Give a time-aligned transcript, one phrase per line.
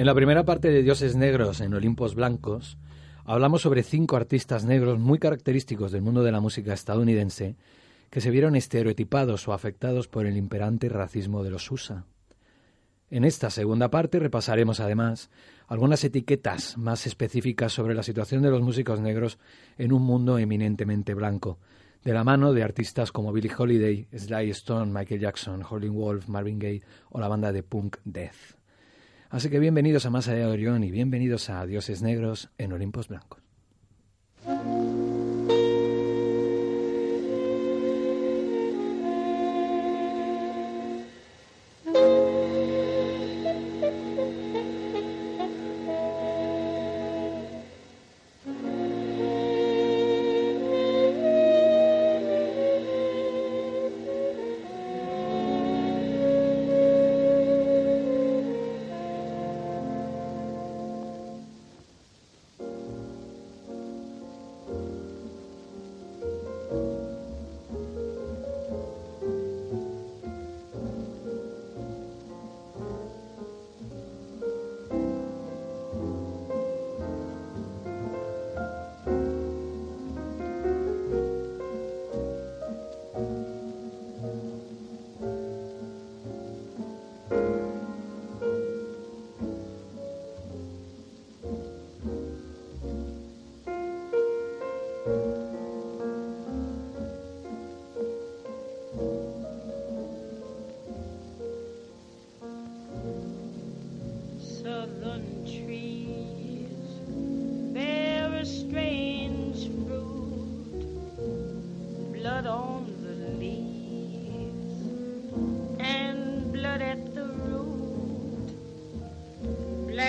[0.00, 2.78] En la primera parte de Dioses Negros en Olimpos Blancos,
[3.26, 7.56] hablamos sobre cinco artistas negros muy característicos del mundo de la música estadounidense
[8.08, 12.06] que se vieron estereotipados o afectados por el imperante racismo de los USA.
[13.10, 15.28] En esta segunda parte repasaremos además
[15.66, 19.38] algunas etiquetas más específicas sobre la situación de los músicos negros
[19.76, 21.58] en un mundo eminentemente blanco,
[22.04, 26.58] de la mano de artistas como Billie Holiday, Sly Stone, Michael Jackson, Howlin' Wolf, Marvin
[26.58, 28.59] Gaye o la banda de punk Death.
[29.30, 33.06] Así que bienvenidos a Más allá de Orión y bienvenidos a Dioses Negros en Olimpos
[33.06, 33.40] Blancos.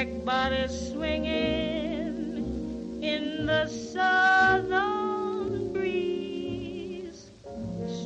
[0.03, 2.17] black bodies swinging
[3.03, 7.29] in the southern breeze.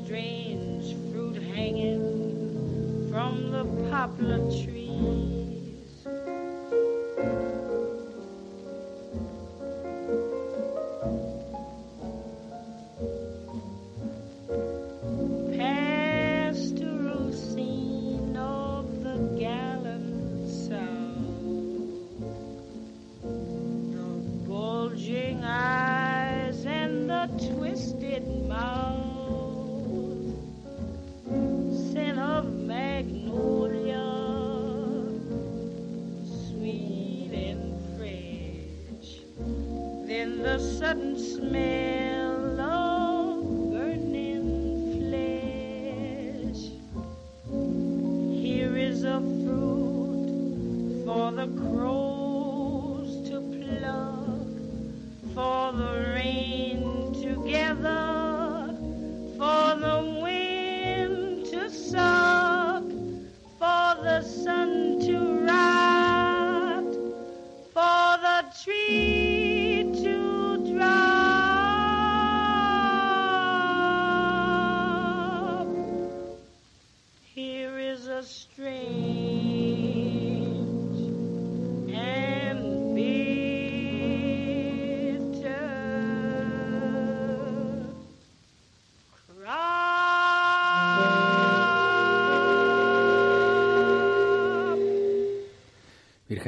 [0.03, 5.34] Strange fruit hanging from the poplar trees.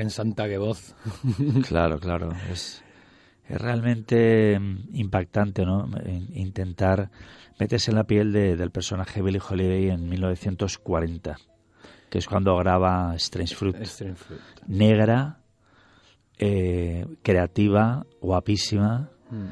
[0.08, 0.96] Virgen Santa, qué voz.
[1.68, 2.32] claro, claro.
[2.50, 2.84] Es,
[3.48, 5.90] es realmente mm, impactante, ¿no?
[6.34, 7.10] Intentar
[7.60, 11.38] meterse en la piel del personaje Billy Holiday en 1940,
[12.10, 13.76] que es cuando graba Strange Fruit.
[14.68, 15.40] Negra,
[16.38, 19.10] eh, creativa, guapísima.
[19.30, 19.48] Mm.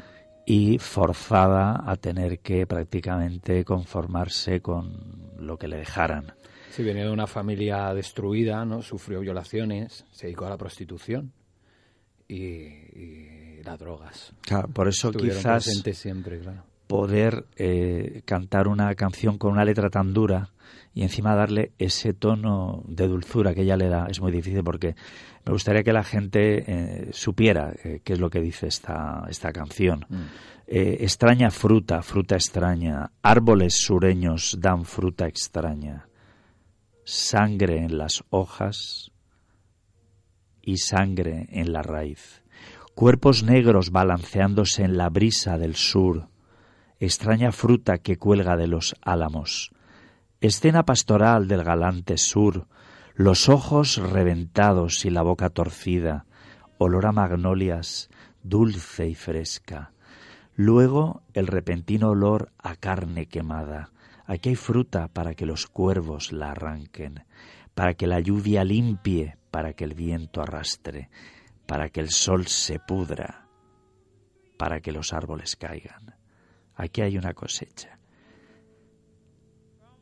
[0.46, 6.34] y forzada a tener que prácticamente conformarse con lo que le dejaran.
[6.76, 8.82] Sí, venía de una familia destruida, ¿no?
[8.82, 11.32] Sufrió violaciones, se dedicó a la prostitución
[12.28, 14.34] y las drogas.
[14.74, 15.64] por eso quizás
[15.94, 16.42] siempre,
[16.88, 20.52] poder eh, cantar una canción con una letra tan dura
[20.94, 24.96] y encima darle ese tono de dulzura que ella le da es muy difícil porque
[25.46, 29.52] me gustaría que la gente eh, supiera eh, qué es lo que dice esta, esta
[29.52, 30.06] canción.
[30.10, 30.26] Mm.
[30.68, 36.08] extraña fruta, fruta extraña, árboles sureños dan fruta extraña,
[37.06, 39.12] sangre en las hojas
[40.62, 42.44] y sangre en la raíz.
[42.96, 46.30] Cuerpos negros balanceándose en la brisa del sur,
[47.00, 49.72] extraña fruta que cuelga de los álamos,
[50.42, 52.68] escena pastoral del galante sur,
[53.14, 56.26] los ojos reventados y la boca torcida,
[56.80, 58.10] olor a magnolias,
[58.44, 59.92] dulce y fresca.
[60.56, 63.92] Luego el repentino olor a carne quemada.
[64.28, 67.26] Aquí hay fruta para que los cuervos la arranquen,
[67.74, 71.10] para que la lluvia limpie, para que el viento arrastre
[71.66, 73.48] para que el sol se pudra,
[74.58, 76.16] para que los árboles caigan.
[76.76, 78.00] Aquí hay una cosecha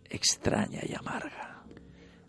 [0.10, 1.64] extraña y amarga.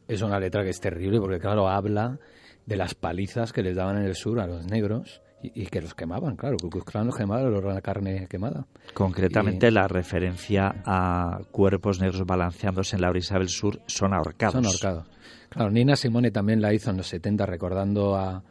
[0.08, 2.18] Es una letra que es terrible porque, claro, habla
[2.64, 5.20] de las palizas que les daban en el sur a los negros
[5.54, 8.66] y, que los quemaban, claro, que los quemaban la carne quemada.
[8.94, 14.54] Concretamente, la referencia a cuerpos negros balanceándose en la brisa del sur son ahorcados.
[14.54, 15.06] Son ahorcados.
[15.50, 18.42] Claro, Nina Simone también la hizo en los 70 recordando a,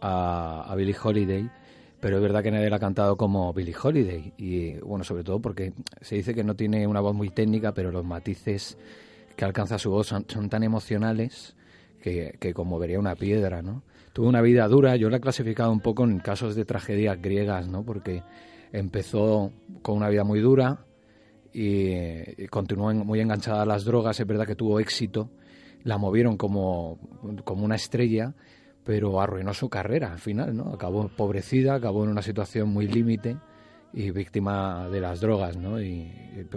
[0.00, 1.48] a, a Billie Holiday,
[2.00, 4.34] pero es verdad que nadie la ha cantado como Billie Holiday.
[4.36, 7.92] Y bueno, sobre todo porque se dice que no tiene una voz muy técnica, pero
[7.92, 8.76] los matices
[9.36, 11.54] que alcanza su voz son, tan emocionales
[12.02, 13.82] que, que conmovería una piedra, ¿no?
[14.12, 17.68] Tuvo una vida dura, yo la he clasificado un poco en casos de tragedias griegas,
[17.68, 17.84] ¿no?
[17.84, 18.22] Porque
[18.72, 20.84] empezó con una vida muy dura
[21.52, 25.30] y, continuó muy enganchada a las drogas, es verdad que tuvo éxito,
[25.84, 26.98] la movieron como,
[27.44, 28.34] como una estrella
[28.84, 30.72] pero arruinó su carrera al final, ¿no?
[30.72, 33.36] Acabó empobrecida, acabó en una situación muy límite
[33.94, 35.80] y víctima de las drogas, ¿no?
[35.80, 36.10] Y,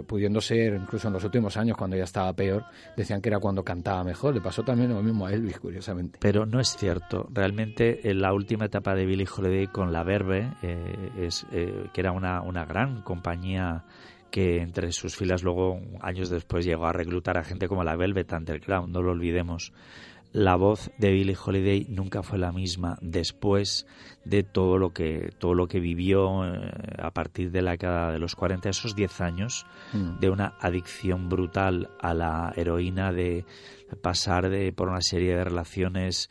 [0.06, 2.64] pudiendo ser, incluso en los últimos años, cuando ya estaba peor,
[2.96, 4.34] decían que era cuando cantaba mejor.
[4.34, 6.18] Le pasó también lo mismo a Elvis, curiosamente.
[6.20, 7.28] Pero no es cierto.
[7.30, 12.00] Realmente, en la última etapa de Billy Holiday con la Verbe, eh, es, eh, que
[12.00, 13.84] era una, una gran compañía
[14.30, 18.32] que entre sus filas luego, años después, llegó a reclutar a gente como la Velvet
[18.32, 19.72] Underground, no lo olvidemos
[20.36, 23.86] la voz de Billie Holiday nunca fue la misma después
[24.26, 28.18] de todo lo que todo lo que vivió eh, a partir de la década de
[28.18, 29.64] los 40 esos 10 años
[29.94, 30.18] mm.
[30.18, 33.46] de una adicción brutal a la heroína de
[34.02, 36.28] pasar de por una serie de relaciones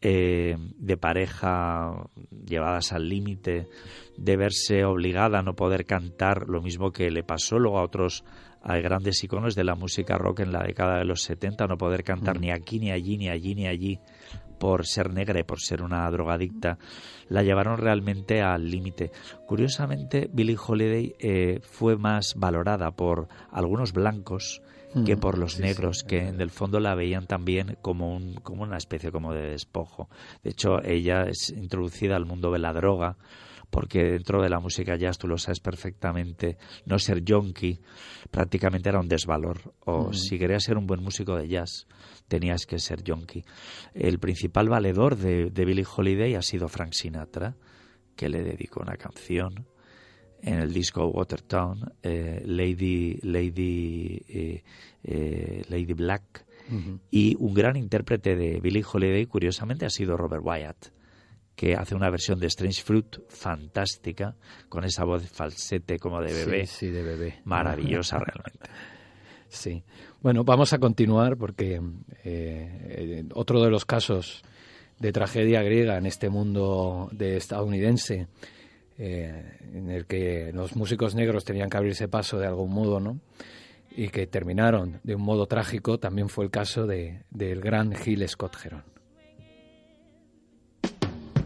[0.00, 2.08] eh, de pareja
[2.44, 3.68] llevadas al límite,
[4.16, 8.24] de verse obligada a no poder cantar, lo mismo que le pasó luego a otros
[8.62, 12.04] a grandes iconos de la música rock en la década de los 70, no poder
[12.04, 12.40] cantar mm.
[12.40, 13.98] ni aquí, ni allí, ni allí, ni allí,
[14.58, 16.78] por ser negra y por ser una drogadicta,
[17.28, 19.10] la llevaron realmente al límite.
[19.46, 24.62] Curiosamente, Billie Holiday eh, fue más valorada por algunos blancos
[25.04, 25.20] que mm.
[25.20, 29.10] por los negros, que en el fondo la veían también como, un, como una especie
[29.10, 30.08] como de despojo.
[30.42, 33.16] De hecho, ella es introducida al mundo de la droga,
[33.72, 37.80] porque dentro de la música jazz tú lo sabes perfectamente, no ser yonki
[38.30, 39.72] prácticamente era un desvalor.
[39.86, 41.86] O si querías ser un buen músico de jazz,
[42.28, 43.42] tenías que ser yonki.
[43.94, 47.56] El principal valedor de, de Billie Holiday ha sido Frank Sinatra,
[48.14, 49.66] que le dedicó una canción
[50.42, 54.62] en el disco Watertown, eh, Lady, Lady, eh,
[55.02, 56.44] eh, Lady Black.
[57.10, 61.01] Y un gran intérprete de Billie Holiday, curiosamente, ha sido Robert Wyatt
[61.54, 64.34] que hace una versión de Strange Fruit fantástica,
[64.68, 66.66] con esa voz falsete como de bebé.
[66.66, 67.40] Sí, de bebé.
[67.44, 68.68] Maravillosa realmente.
[69.52, 69.84] Sí.
[70.22, 71.78] Bueno, vamos a continuar porque
[72.24, 74.42] eh, otro de los casos
[74.98, 78.28] de tragedia griega en este mundo de estadounidense,
[78.96, 83.20] eh, en el que los músicos negros tenían que abrirse paso de algún modo, ¿no?
[83.94, 88.26] Y que terminaron de un modo trágico, también fue el caso de, del gran Gil
[88.26, 88.91] Scott Heron.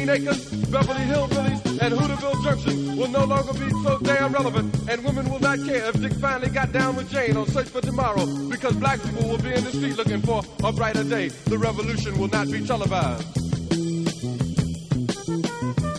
[0.00, 5.04] Green Acres, Beverly Hillbillies, and Hooterville Junction will no longer be so damn relevant, and
[5.04, 8.24] women will not care if Dick finally got down with Jane on Search for Tomorrow,
[8.48, 11.28] because black people will be in the street looking for a brighter day.
[11.28, 13.34] The revolution will not be televised.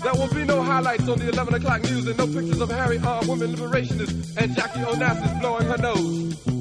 [0.02, 2.98] There will be no highlights on the 11 o'clock news and no pictures of Harry
[2.98, 6.61] armed women liberationists and Jackie Onassis blowing her nose.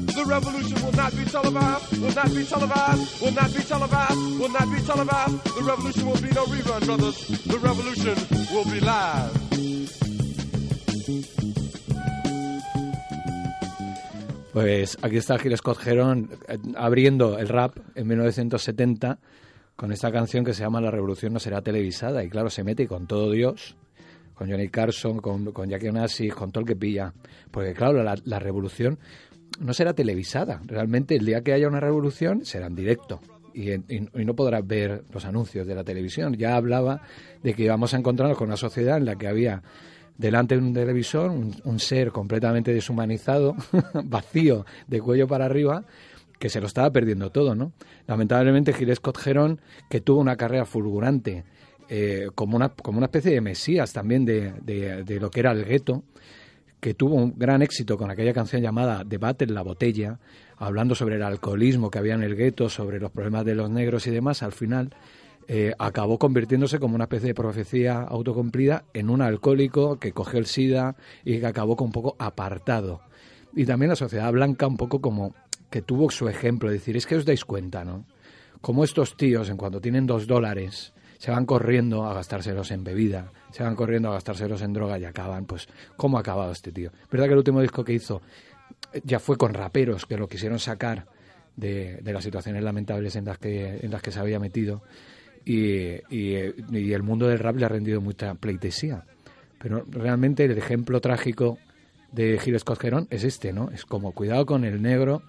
[0.13, 4.49] The revolution will not be televised, will not be televised, will not be televised, will
[4.49, 5.43] not be televised.
[5.55, 7.27] The revolution will be no rerun, brothers.
[7.45, 8.15] The revolution
[8.51, 9.51] will be live.
[14.53, 19.17] Pues aquí está Gil Scott Heron eh, abriendo el rap en 1970
[19.77, 22.23] con esta canción que se llama La Revolución no será televisada.
[22.23, 23.77] Y claro, se mete con todo Dios,
[24.35, 27.13] con Johnny Carson, con, con Jackie Onassis, con todo el que pilla.
[27.49, 28.99] Porque claro, la, la revolución
[29.61, 30.61] no será televisada.
[30.65, 33.21] Realmente el día que haya una revolución será en directo.
[33.53, 36.33] Y, y- no podrás ver los anuncios de la televisión.
[36.35, 37.01] Ya hablaba
[37.43, 39.61] de que íbamos a encontrarnos con una sociedad en la que había
[40.17, 43.55] delante de un televisor un, ser completamente deshumanizado,
[44.05, 45.83] vacío, de cuello para arriba,
[46.39, 47.71] que se lo estaba perdiendo todo, ¿no?
[48.07, 51.43] Lamentablemente Gil Scott Heron, que tuvo una carrera fulgurante,
[51.89, 55.51] eh, como, una, como una especie de mesías también de, de- de lo que era
[55.51, 56.03] el gueto,
[56.81, 60.19] que tuvo un gran éxito con aquella canción llamada Debate en la botella,
[60.57, 64.07] hablando sobre el alcoholismo que había en el gueto, sobre los problemas de los negros
[64.07, 64.89] y demás, al final
[65.47, 70.47] eh, acabó convirtiéndose como una especie de profecía autocumplida en un alcohólico que cogió el
[70.47, 73.01] SIDA y que acabó con un poco apartado.
[73.55, 75.35] Y también la sociedad blanca un poco como
[75.69, 78.05] que tuvo su ejemplo, es decir, es que os dais cuenta, ¿no?
[78.59, 83.31] Como estos tíos, en cuanto tienen dos dólares, se van corriendo a gastárselos en bebida,
[83.51, 86.91] se van corriendo a gastárselos en droga y acaban, pues, ¿cómo ha acabado este tío?
[87.11, 88.21] ¿Verdad que el último disco que hizo
[89.03, 91.05] ya fue con raperos que lo quisieron sacar
[91.55, 94.81] de, de las situaciones lamentables en las que, en las que se había metido?
[95.43, 96.35] Y, y,
[96.93, 99.05] el mundo del rap le ha rendido mucha pleitesía.
[99.59, 101.57] Pero realmente el ejemplo trágico
[102.11, 103.69] de Gil Scott es este, ¿no?
[103.71, 105.23] Es como cuidado con el negro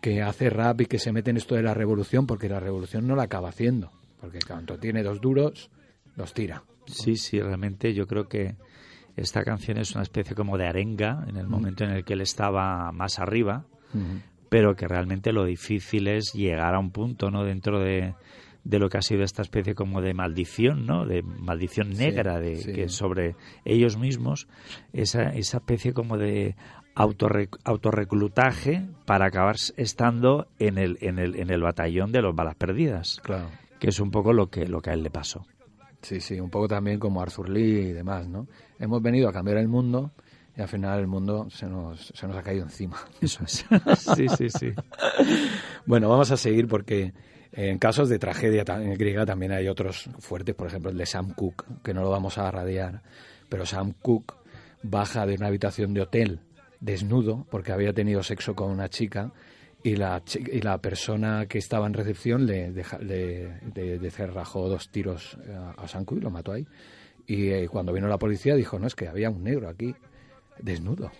[0.00, 3.06] que hace rap y que se mete en esto de la revolución, porque la revolución
[3.06, 3.90] no la acaba haciendo.
[4.20, 5.70] Porque cuando tiene dos duros,
[6.16, 6.62] los tira.
[6.92, 8.56] Sí, sí, realmente yo creo que
[9.16, 12.20] esta canción es una especie como de arenga en el momento en el que él
[12.20, 13.64] estaba más arriba,
[14.48, 17.44] pero que realmente lo difícil es llegar a un punto, ¿no?
[17.44, 18.14] Dentro de,
[18.64, 21.04] de lo que ha sido esta especie como de maldición, ¿no?
[21.06, 22.72] De maldición negra de sí.
[22.72, 24.48] que sobre ellos mismos,
[24.92, 26.54] esa, esa especie como de
[26.94, 32.54] autorre- autorreclutaje para acabar estando en el, en el, en el batallón de los balas
[32.54, 33.48] perdidas, Claro.
[33.78, 35.46] que es un poco lo que, lo que a él le pasó.
[36.02, 38.46] Sí, sí, un poco también como Arthur Lee y demás, ¿no?
[38.78, 40.12] Hemos venido a cambiar el mundo
[40.56, 42.96] y al final el mundo se nos, se nos ha caído encima.
[43.20, 43.64] Eso es.
[44.16, 44.72] sí, sí, sí.
[45.86, 47.12] bueno, vamos a seguir porque
[47.52, 51.64] en casos de tragedia griega también hay otros fuertes, por ejemplo el de Sam Cooke,
[51.82, 53.02] que no lo vamos a radiar,
[53.48, 54.34] pero Sam Cooke
[54.82, 56.40] baja de una habitación de hotel
[56.80, 59.32] desnudo porque había tenido sexo con una chica
[59.82, 65.38] y la, y la persona que estaba en recepción le, le, cerrajó dos tiros
[65.76, 66.66] a, Sam Cooke y lo mató ahí.
[67.26, 69.94] Y eh, cuando vino la policía dijo, no, es que había un negro aquí,
[70.58, 71.10] desnudo,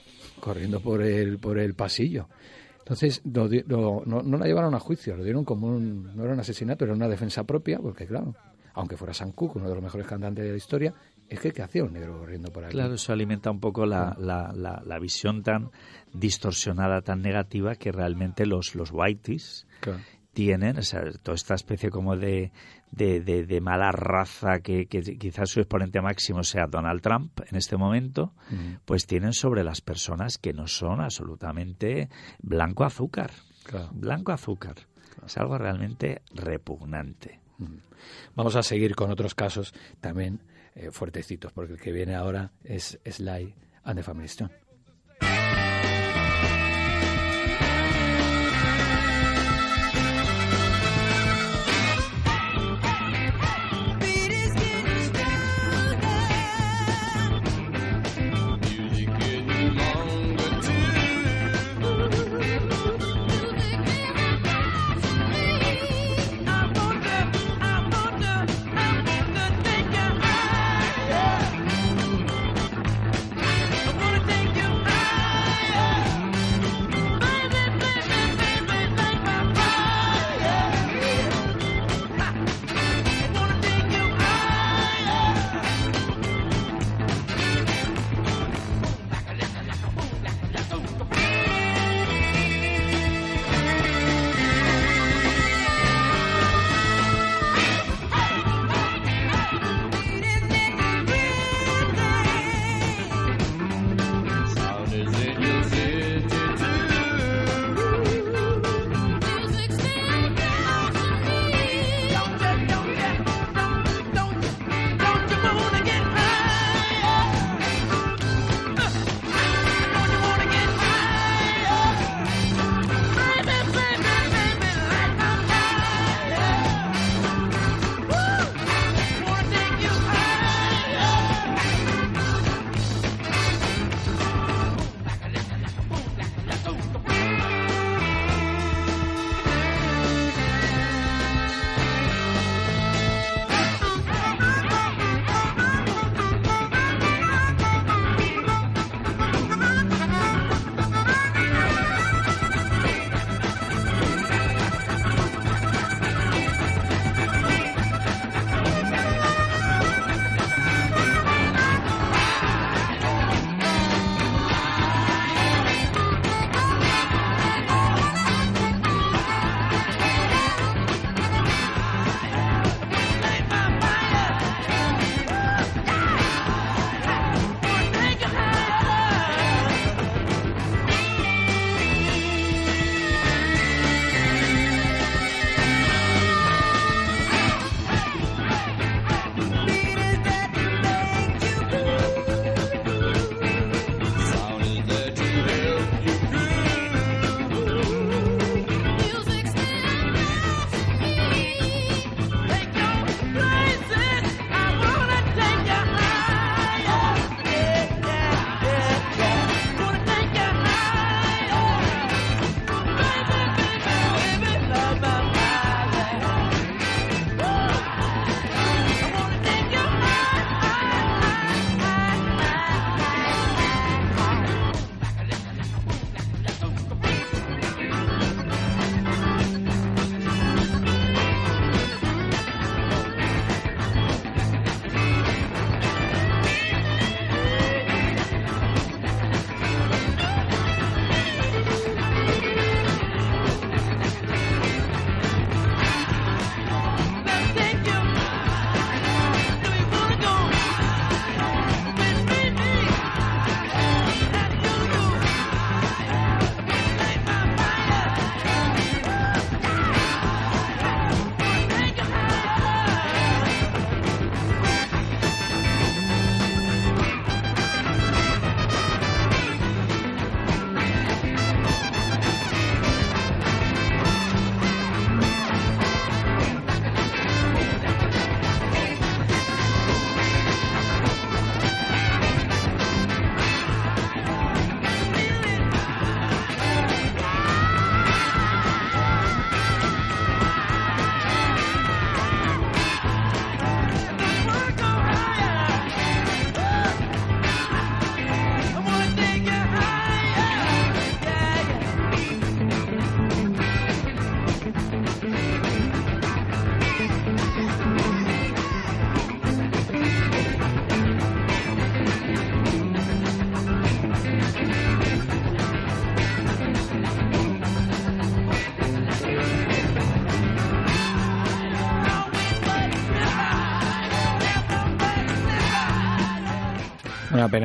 [0.40, 2.28] corriendo por el, por el pasillo.
[2.80, 6.84] Entonces no, no, la llevaron a juicio, lo dieron como un, no era un asesinato,
[6.84, 8.34] era una defensa propia, porque claro,
[8.74, 10.94] aunque fuera Cooke, uno de los mejores cantantes de la historia,
[11.30, 12.70] es que ¿qué hacía un negro corriendo por ahí?
[12.70, 15.70] Claro, eso alimenta un poco la, la, la, visión tan
[16.12, 19.64] distorsionada, tan negativa que realmente los, los whiteys
[20.32, 22.50] tienen, o sea, toda esta especie como de,
[22.90, 28.34] de, de, mala raza que, quizás su exponente máximo sea Donald Trump en este momento,
[28.84, 32.08] pues tienen sobre las personas que no son absolutamente
[32.40, 33.30] blanco azúcar.
[33.92, 34.74] Blanco azúcar.
[35.24, 37.38] Es algo realmente repugnante.
[38.34, 40.40] Vamos a seguir con otros casos también
[40.74, 44.52] eh, fuertecitos, porque el que viene ahora es Sly and the Family Stone.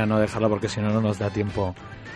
[0.05, 1.75] Pena no dejarlo porque si no, no nos da tiempo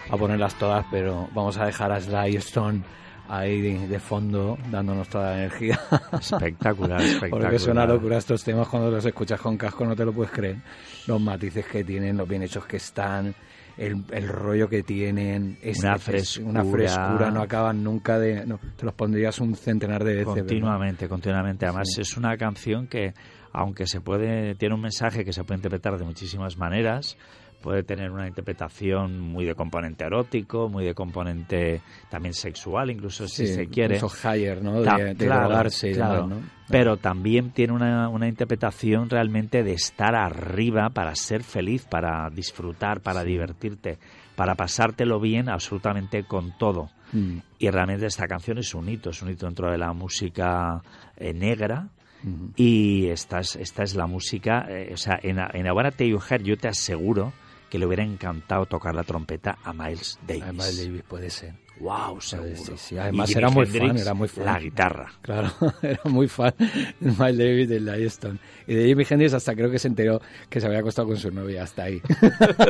[0.09, 2.81] a ponerlas todas, pero vamos a dejar a Sly Stone
[3.27, 5.79] ahí de, fondo dándonos toda la energía.
[6.13, 7.29] Espectacular, espectacular.
[7.29, 10.31] Porque es una locura estos temas cuando los escuchas con casco, no te lo puedes
[10.31, 10.57] creer.
[11.05, 13.35] Los matices que tienen, los bien hechos que están,
[13.77, 16.49] el, el rollo que tienen, es, una, es frescura.
[16.49, 18.47] una frescura, no acaban nunca de...
[18.47, 20.25] No, te los pondrías un centenar de veces.
[20.25, 21.09] Continuamente, ¿verdad?
[21.09, 21.65] continuamente.
[21.67, 22.01] Además sí.
[22.01, 23.13] es una canción que,
[23.53, 27.15] aunque se puede, tiene un mensaje que se puede interpretar de muchísimas maneras,
[27.61, 33.47] puede tener una interpretación muy de componente erótico, muy de componente también sexual, incluso si
[33.47, 33.95] se quiere.
[33.95, 34.81] Incluso higher, ¿no?
[34.81, 36.23] De, de claro, drogarse y claro.
[36.23, 36.49] demás, ¿no?
[36.69, 43.01] Pero también tiene una, una, interpretación realmente de estar arriba para ser feliz, para disfrutar,
[43.01, 43.29] para sí.
[43.29, 43.97] divertirte,
[44.35, 46.89] para pasártelo bien absolutamente con todo.
[47.11, 47.37] Mm.
[47.57, 50.81] Y realmente esta canción es un hito, es un hito dentro de la música
[51.17, 51.89] eh, negra,
[52.21, 52.51] Uh -huh.
[52.57, 56.19] Y esta es, esta es la música, eh, o sea, en, en Wanna Tell You
[56.29, 57.31] Her yo te aseguro
[57.69, 60.43] que le hubiera encantado tocar la trompeta a Miles Davis.
[60.43, 61.53] A Miles Davis puede ser.
[61.79, 62.55] Wow, seguro.
[62.55, 62.97] Sí, sí.
[62.97, 64.45] Además era muy Hendrix, fan, era muy fan.
[64.45, 65.11] La guitarra.
[65.21, 65.49] Claro,
[65.81, 68.39] era muy fan de Miles Davis de Stone.
[68.67, 71.31] Y de Jimi Hendrix hasta creo que se enteró que se había acostado con su
[71.31, 72.01] novia, hasta ahí.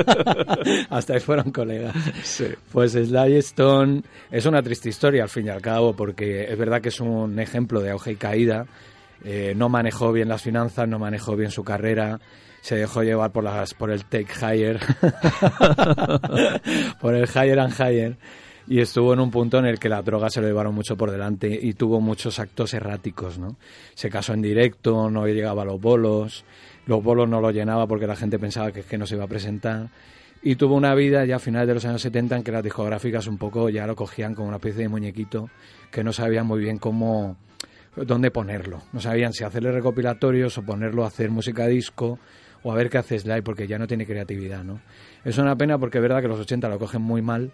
[0.90, 1.96] hasta ahí fueron colegas.
[2.24, 2.46] Sí.
[2.72, 6.80] Pues Sly Stone es una triste historia al fin y al cabo, porque es verdad
[6.80, 8.68] que es un ejemplo de auge y caída.
[9.24, 12.20] Eh, no manejó bien las finanzas, no manejó bien su carrera,
[12.62, 14.80] se dejó llevar por las por el take higher,
[17.02, 18.18] por el higher and higher
[18.68, 21.10] y estuvo en un punto en el que la droga se lo llevaron mucho por
[21.10, 23.58] delante y tuvo muchos actos erráticos, ¿no?
[23.96, 26.46] Se casó en directo, no llegaba a los bolos,
[26.86, 29.28] los bolos no lo llenaba porque la gente pensaba que, que no se iba a
[29.28, 29.90] presentar
[30.42, 33.28] y tuvo una vida ya a finales de los años 70 en que las discográficas
[33.28, 35.50] un poco ya lo cogían como una especie de muñequito
[35.92, 37.38] que no sabían muy bien cómo
[37.96, 38.82] dónde ponerlo.
[38.94, 42.20] No sabían si hacerle recopilatorios o ponerlo a hacer música disco
[42.64, 44.80] o a ver qué hace Sly porque ya no tiene creatividad, ¿no?
[45.24, 47.52] Es una pena porque es verdad que los 80 lo cogen muy mal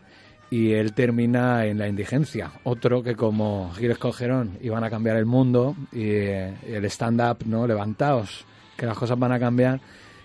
[0.49, 2.51] y él termina en la indigencia.
[2.63, 7.67] Otro que como Gilles Cogerón iban a cambiar el mundo y, eh, el stand-up, ¿no?
[7.67, 8.45] Levantaos,
[8.77, 9.79] que las cosas van a cambiar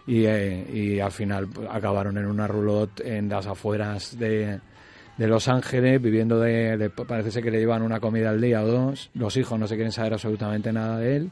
[0.06, 4.60] y, eh, y al final acabaron en una roulotte en las afueras de,
[5.16, 8.66] de Los Ángeles, viviendo de, de, parece que le llevan una comida al día o
[8.66, 11.30] dos, los hijos no se quieren saber absolutamente nada de él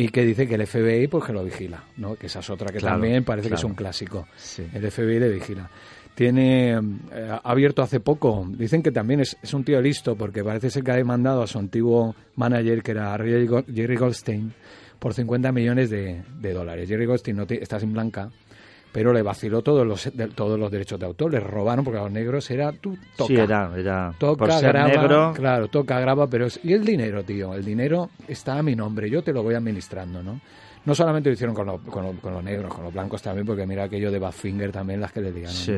[0.00, 2.14] y que dice que el FBI pues que lo vigila, ¿no?
[2.14, 3.56] Que esa es otra que Claro, también parece claro.
[3.60, 4.28] que es un clásico.
[4.36, 4.64] Sí.
[4.72, 5.68] El FBI le vigila.
[6.14, 6.78] Tiene eh,
[7.30, 10.82] ha abierto hace poco, dicen que también es, es un tío listo porque parece ser
[10.82, 14.52] que ha demandado a su antiguo manager que era Jerry Go- Jerry Goldstein
[14.98, 16.88] por 50 millones de, de dólares.
[16.88, 18.30] Jerry Goldstein no te- está sin blanca,
[18.92, 22.02] pero le vaciló todos los de- todos los derechos de autor, le robaron porque a
[22.02, 23.26] los negros era tú toca.
[23.28, 25.32] Sí, era, era Toca, por ser graba, negro.
[25.34, 29.08] claro, toca, graba, pero es, y el dinero, tío, el dinero está a mi nombre,
[29.10, 30.40] yo te lo voy administrando, ¿no?
[30.84, 33.46] No solamente lo hicieron con, lo- con, lo- con los negros, con los blancos también,
[33.46, 35.52] porque mira aquello de Badfinger también las que le digan.
[35.52, 35.74] Sí,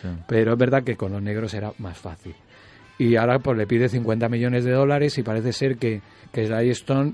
[0.00, 0.08] sí.
[0.26, 2.34] Pero es verdad que con los negros era más fácil.
[2.96, 6.00] Y ahora pues le pide 50 millones de dólares y parece ser que,
[6.32, 7.12] que Sly Stone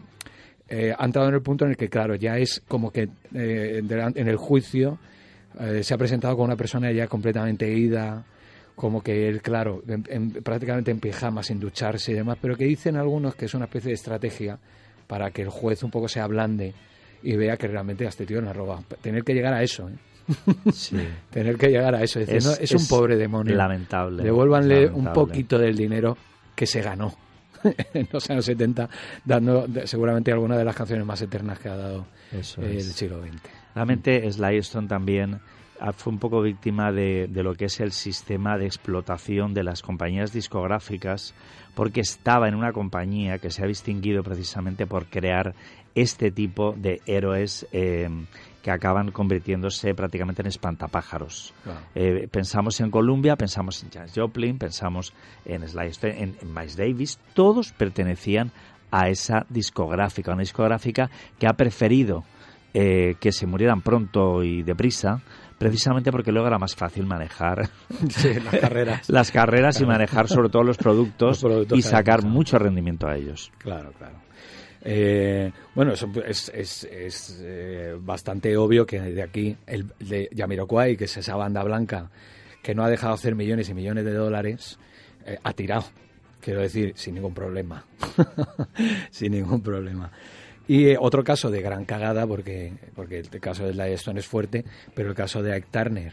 [0.68, 3.82] eh, ha entrado en el punto en el que, claro, ya es como que eh,
[3.82, 4.98] en el juicio
[5.58, 8.24] eh, se ha presentado con una persona ya completamente ida,
[8.76, 12.64] como que él, claro, en- en- prácticamente en pijama, sin ducharse y demás, pero que
[12.64, 14.58] dicen algunos que es una especie de estrategia
[15.06, 16.72] para que el juez un poco se ablande
[17.22, 18.80] y vea que realmente a este tío no roba.
[19.02, 19.94] Tener que llegar a eso, ¿eh?
[20.72, 20.96] Sí.
[21.30, 22.20] Tener que llegar a eso.
[22.20, 23.54] Es, decir, Es- no, es, es un pobre demonio.
[23.56, 26.16] lamentable, Devuélvanle un poquito del dinero
[26.54, 27.12] que se ganó
[27.94, 28.88] en los años 70,
[29.24, 33.59] dando seguramente alguna de las canciones más eternas que ha dado Eso el siglo XX.
[33.80, 35.40] Realmente Sly Stone también
[35.80, 39.64] ah, fue un poco víctima de, de lo que es el sistema de explotación de
[39.64, 41.34] las compañías discográficas
[41.74, 45.54] porque estaba en una compañía que se ha distinguido precisamente por crear
[45.94, 48.06] este tipo de héroes eh,
[48.62, 51.54] que acaban convirtiéndose prácticamente en espantapájaros.
[51.64, 51.80] Claro.
[51.94, 55.14] Eh, pensamos en Columbia, pensamos en Janis Joplin, pensamos
[55.46, 58.52] en Sly en, en Miles Davis, todos pertenecían
[58.90, 62.24] a esa discográfica, una discográfica que ha preferido
[62.74, 65.20] eh, que se murieran pronto y deprisa,
[65.58, 67.68] precisamente porque luego era más fácil manejar
[68.08, 69.08] Sí, las carreras.
[69.10, 73.16] las carreras y manejar sobre todo los productos, Los productos y sacar mucho rendimiento a
[73.16, 73.52] ellos.
[73.58, 74.16] Claro, claro.
[74.82, 80.96] Eh, bueno, eso es, es, es, eh, bastante obvio que de aquí el de Jamiroquai,
[80.96, 82.10] que es esa banda blanca
[82.62, 84.78] que no ha dejado hacer millones y millones de dólares,
[85.26, 85.84] eh, ha tirado.
[86.40, 87.84] Quiero decir, sin ningún problema.
[89.10, 90.10] sin ningún problema.
[90.70, 94.26] Y eh, otro caso de gran cagada, porque, porque el caso de Sly Stone es
[94.26, 96.12] fuerte, pero el caso de Ike Turner,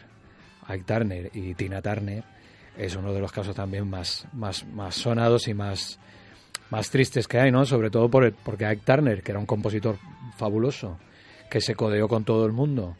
[0.66, 2.24] Ike Turner y Tina Turner
[2.76, 5.98] es uno de los casos también más, más, más sonados y más,
[6.70, 7.64] más tristes que hay, ¿no?
[7.66, 9.96] Sobre todo por el- porque Ike Turner, que era un compositor
[10.36, 10.98] fabuloso,
[11.50, 12.96] que se codeó con todo el mundo,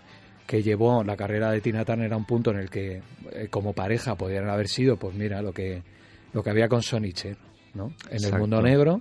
[0.47, 3.73] que llevó la carrera de Tina Turner a un punto en el que eh, como
[3.73, 5.83] pareja podrían haber sido, pues mira, lo que,
[6.33, 7.37] lo que había con Sonicher,
[7.75, 7.93] ¿no?
[8.11, 9.01] En el mundo negro.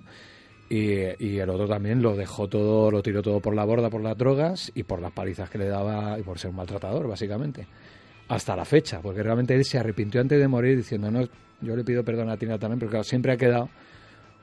[0.70, 4.02] Y, y, el otro también lo dejó todo, lo tiró todo por la borda por
[4.02, 7.66] las drogas y por las palizas que le daba y por ser un maltratador, básicamente.
[8.28, 11.22] Hasta la fecha, porque realmente él se arrepintió antes de morir diciendo, no,
[11.62, 13.70] yo le pido perdón a Tina Turner, pero claro, siempre ha quedado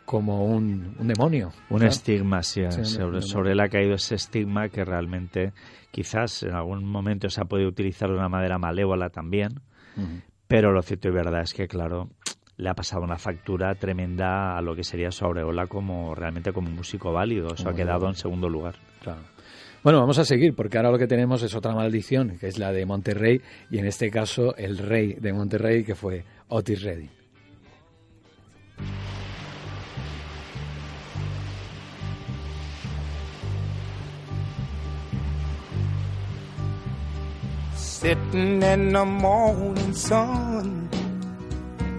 [0.05, 1.53] como un, demonio.
[1.71, 5.53] Un estigma, sí, sobre, sobre él ha caído ese estigma que realmente
[5.91, 9.61] quizás en algún momento se ha podido utilizar de una manera malévola también,
[10.47, 12.11] pero lo cierto y verdad es que, claro,
[12.57, 16.71] le ha pasado una factura tremenda a lo que sería su aureola como realmente como
[16.71, 17.55] músico válido.
[17.55, 18.77] Eso ha quedado en segundo lugar.
[19.03, 19.21] Claro.
[19.83, 22.73] Bueno, vamos a seguir porque ahora lo que tenemos es otra maldición, que es la
[22.73, 27.11] de Monterrey, y en este caso el rey de Monterrey, que fue Otis Redding.
[37.75, 40.88] Sitting in the morning sun,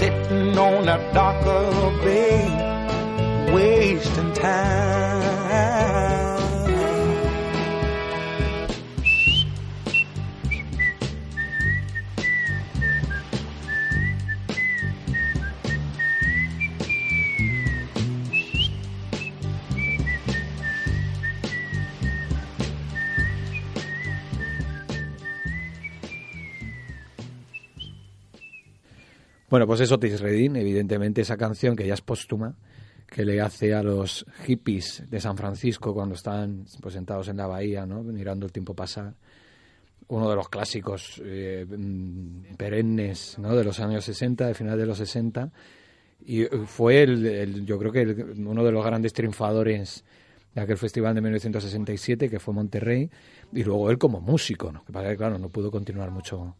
[0.00, 5.37] Ooh, I'm sitting on a darker bay, wasting time.
[29.50, 32.54] Bueno, pues es Otis Redding, evidentemente esa canción que ya es póstuma,
[33.06, 37.46] que le hace a los hippies de San Francisco cuando están pues, sentados en la
[37.46, 38.02] bahía, ¿no?
[38.02, 39.14] mirando el tiempo pasar.
[40.08, 43.56] Uno de los clásicos eh, mm, perennes ¿no?
[43.56, 45.50] de los años 60, de final de los 60.
[46.26, 50.04] Y fue, el, yo creo que uno de los grandes triunfadores
[50.54, 53.08] de aquel festival de 1967, que fue Monterrey.
[53.54, 54.84] Y luego él como músico, ¿no?
[54.84, 56.54] que claro, no pudo continuar mucho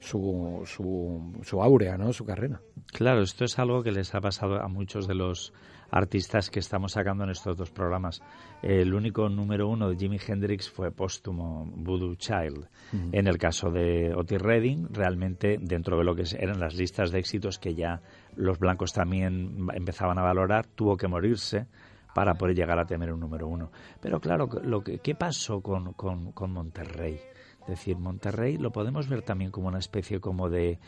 [0.00, 2.12] su, su, su áurea, ¿no?
[2.12, 2.60] su carrera.
[2.92, 5.52] Claro, esto es algo que les ha pasado a muchos de los
[5.90, 8.22] artistas que estamos sacando en estos dos programas.
[8.62, 12.68] El único número uno de Jimi Hendrix fue póstumo, Voodoo Child.
[13.12, 17.18] En el caso de Otis Redding, realmente dentro de lo que eran las listas de
[17.18, 18.00] éxitos que ya
[18.34, 21.66] los blancos también empezaban a valorar, tuvo que morirse
[22.14, 23.70] para poder llegar a tener un número uno.
[24.00, 27.20] Pero claro, lo que, ¿qué pasó con, con, con Monterrey?
[27.66, 30.78] Es decir, Monterrey lo podemos ver también como una especie como de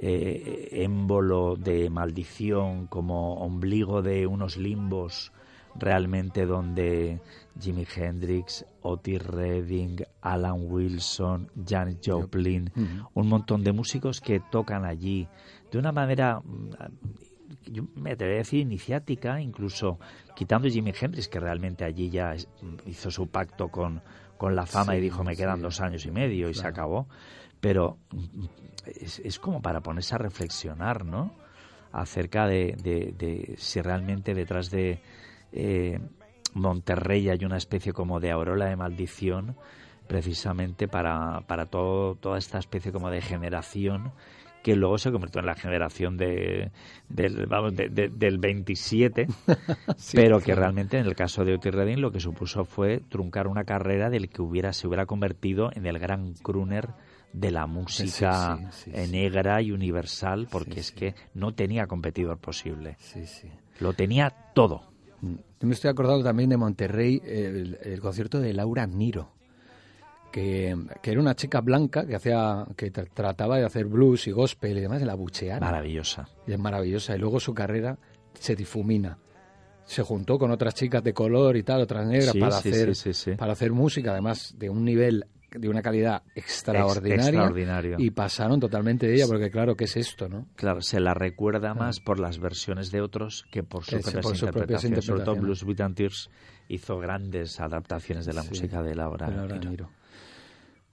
[0.00, 5.32] eh, émbolo de maldición, como ombligo de unos limbos
[5.76, 7.20] realmente donde
[7.60, 12.72] Jimi Hendrix, Otis Redding, Alan Wilson, Janis Joplin,
[13.14, 15.28] un montón de músicos que tocan allí
[15.70, 16.70] de una manera mm,
[17.66, 19.98] yo me atrevería a decir iniciática, incluso
[20.34, 22.34] quitando Jimi Hendrix, que realmente allí ya
[22.86, 24.02] hizo su pacto con,
[24.38, 27.08] con la fama y dijo me quedan dos años y medio y se acabó.
[27.60, 27.96] pero
[28.86, 31.32] es, es como para ponerse a reflexionar, ¿no?
[31.92, 35.00] Acerca de, de- de si realmente detrás de
[35.52, 35.98] eh,
[36.52, 39.56] Monterrey hay una especie como de aureola de maldición,
[40.06, 44.12] precisamente para, para todo, toda esta especie como de generación
[44.64, 46.70] que luego se convirtió en la generación de,
[47.10, 49.28] del, vamos, de- de- del 27,
[50.14, 53.64] pero que realmente en el caso de Otis Redding lo que supuso fue truncar una
[53.64, 56.88] carrera del que hubiera se hubiera convertido en el gran crooner
[57.34, 62.96] de la música Sí, sí, negra y universal, porque es que no tenía competidor posible.
[63.80, 64.82] Lo tenía todo.
[65.20, 65.34] Mm.
[65.60, 69.32] Yo me estoy acordando también de Monterrey, el, el concierto de Laura Niro,
[70.34, 74.32] que, que era una chica blanca que hacía que tra- trataba de hacer blues y
[74.32, 75.60] gospel y demás, y la buchearon.
[75.60, 76.28] Maravillosa.
[76.44, 77.14] Y es maravillosa.
[77.14, 77.96] Y luego su carrera
[78.32, 79.16] se difumina.
[79.84, 82.94] Se juntó con otras chicas de color y tal, otras negras, Sí, para, sí, hacer,
[82.96, 87.26] sí, para hacer música, además de un nivel, de una calidad extraordinaria.
[87.26, 87.96] extraordinario.
[88.00, 90.48] Y pasaron totalmente de ella, porque claro, ¿qué es esto, no?
[90.56, 94.36] Claro, se la recuerda más por las versiones de otros que por, sí, propias por
[94.36, 95.04] sus propias interpretaciones.
[95.04, 95.36] Sobre todo.
[95.36, 96.28] Blues Beat and Tears
[96.66, 99.28] hizo grandes adaptaciones de la Sí, música de Laura.
[99.30, 99.70] de Laura Niro.
[99.70, 99.90] Niro.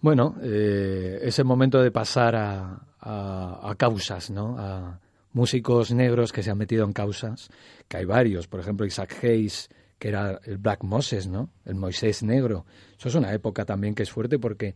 [0.02, 4.58] Bueno, eh, es el momento de pasar a, a- causas, ¿no?
[4.58, 5.00] A
[5.34, 7.50] músicos negros que se han metido en causas,
[7.88, 8.48] que hay varios.
[8.48, 11.50] Por ejemplo, Isaac Hayes, que era el Black Moses, ¿no?
[11.66, 12.66] El Moisés negro.
[12.98, 14.74] Eso es una época también que es fuerte porque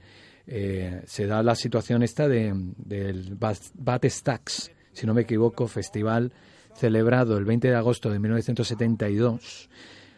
[0.47, 6.31] eh, se da la situación esta de, del Bat Stax, si no me equivoco, festival
[6.75, 9.69] celebrado el 20 de agosto de 1972,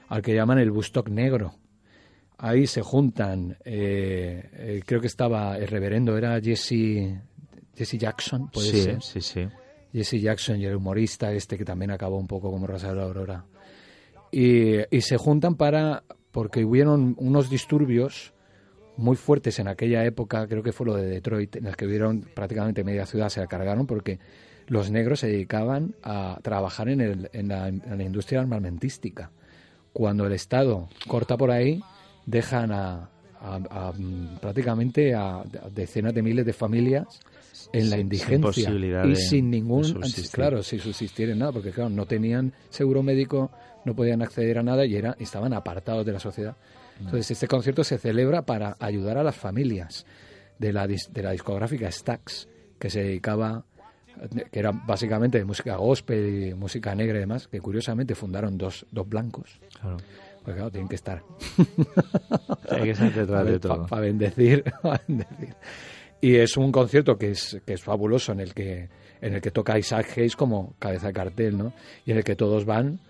[0.10, 1.54] al que llaman el Bustock Negro.
[2.40, 7.18] Ahí se juntan, eh, eh, creo que estaba el reverendo, era Jesse,
[7.76, 9.02] Jesse Jackson, puede Sí, ser.
[9.02, 9.48] sí, sí.
[9.92, 13.46] Jesse Jackson y el humorista este que también acabó un poco como Rosario Aurora.
[14.32, 18.34] Y, y se juntan para, porque hubieron unos disturbios
[18.98, 22.22] muy fuertes en aquella época, creo que fue lo de Detroit, en las que hubieron
[22.36, 24.20] prácticamente media ciudad se la cargaron porque
[24.68, 29.32] los negros se dedicaban a trabajar en, el, en, la, en la industria armamentística.
[29.94, 31.82] Cuando el Estado corta por ahí,
[32.28, 33.10] dejan a,
[33.42, 33.94] a- a,
[34.40, 37.08] prácticamente a, decenas de miles de familias
[37.74, 38.70] en la sin indigencia
[39.08, 39.84] y sin ningún
[40.32, 43.50] claro sin subsistir en nada porque claro no tenían seguro médico
[43.86, 46.56] no podían acceder a nada y era estaban apartados de la sociedad
[47.00, 47.06] Mm.
[47.06, 50.04] entonces este concierto se celebra para ayudar a las familias
[50.58, 52.48] de la de la discográfica Stax
[52.80, 53.64] que se dedicaba
[54.52, 58.84] que era básicamente de música gospel y música negra y demás que curiosamente fundaron dos,
[58.92, 59.98] dos blancos Claro.
[60.48, 61.22] Pues claro tienen que estar
[62.70, 63.86] Hay que ser detrás de todo.
[63.86, 65.56] para bendecir, pa bendecir.
[66.22, 68.88] Y es un concierto que es, que es fabuloso en el que
[69.20, 71.74] en el que toca Isaac Hayes como cabeza de cartel, ¿no?
[72.06, 73.02] Y en el que todos van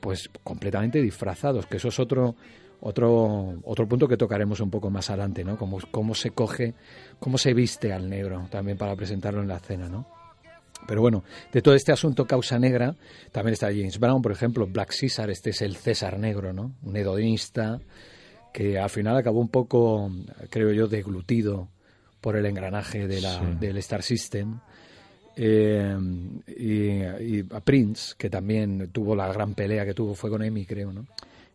[0.00, 2.36] pues completamente disfrazados, que eso es otro
[2.80, 5.58] otro otro punto que tocaremos un poco más adelante, ¿no?
[5.58, 6.72] Cómo, cómo se coge,
[7.20, 10.17] cómo se viste al negro también para presentarlo en la escena, ¿no?
[10.86, 11.22] Pero bueno,
[11.52, 12.94] de todo este asunto causa negra,
[13.32, 16.72] también está James Brown, por ejemplo, Black Caesar, este es el César negro, ¿no?
[16.82, 17.78] Un hedonista
[18.54, 20.10] que al final acabó un poco,
[20.50, 21.68] creo yo, deglutido
[22.20, 23.44] por el engranaje de la, Sí.
[23.60, 24.58] del Star System.
[25.36, 25.96] Eh,
[26.48, 30.64] y, y a Prince, que también tuvo la gran pelea que tuvo, fue con Emi,
[30.64, 31.06] creo, ¿no?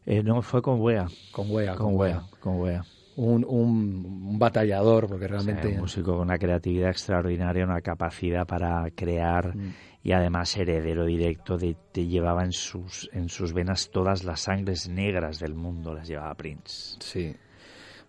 [0.06, 1.08] Eh, no, fue con Wea.
[1.32, 2.24] Con Wea, Con Wea.
[2.40, 2.86] Con Wea.
[3.16, 5.68] Un, un, un batallador, porque O sea, realmente...
[5.70, 9.74] un músico con una creatividad extraordinaria, una capacidad para crear Mm.
[10.04, 14.90] y además heredero directo de te llevaba en sus en sus venas todas las sangres
[14.90, 16.98] negras del mundo las llevaba Prince.
[17.00, 17.36] Sí.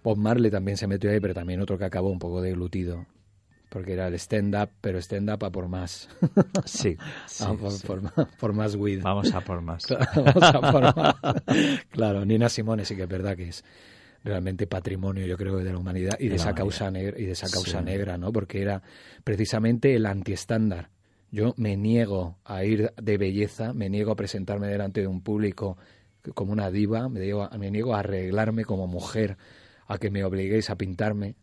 [0.03, 3.07] Bob Marley también se metió ahí, pero también otro que acabó un poco deglutido.
[3.71, 6.09] Porque era el stand-up, pero stand-up a por más.
[6.65, 6.97] Sí,
[7.27, 7.87] sí, Ah, por, sí.
[7.87, 9.03] por más- por más weed.
[9.03, 9.85] Vamos a por más.
[10.17, 11.15] Vamos a por más.
[11.91, 13.65] Claro, Nina Simone sí que es verdad que es
[14.25, 17.49] realmente patrimonio, yo creo, de la humanidad y de, esa causa negra y de esa
[17.51, 17.85] causa Sí.
[17.85, 18.33] negra, ¿no?
[18.33, 18.83] Porque era
[19.23, 20.91] precisamente el antiestándar.
[21.31, 25.77] Yo me niego a ir de belleza, me niego a presentarme delante de un público
[26.35, 29.37] como una diva, me niego, me niego a arreglarme como mujer,
[29.87, 31.35] a que me obliguéis a pintarme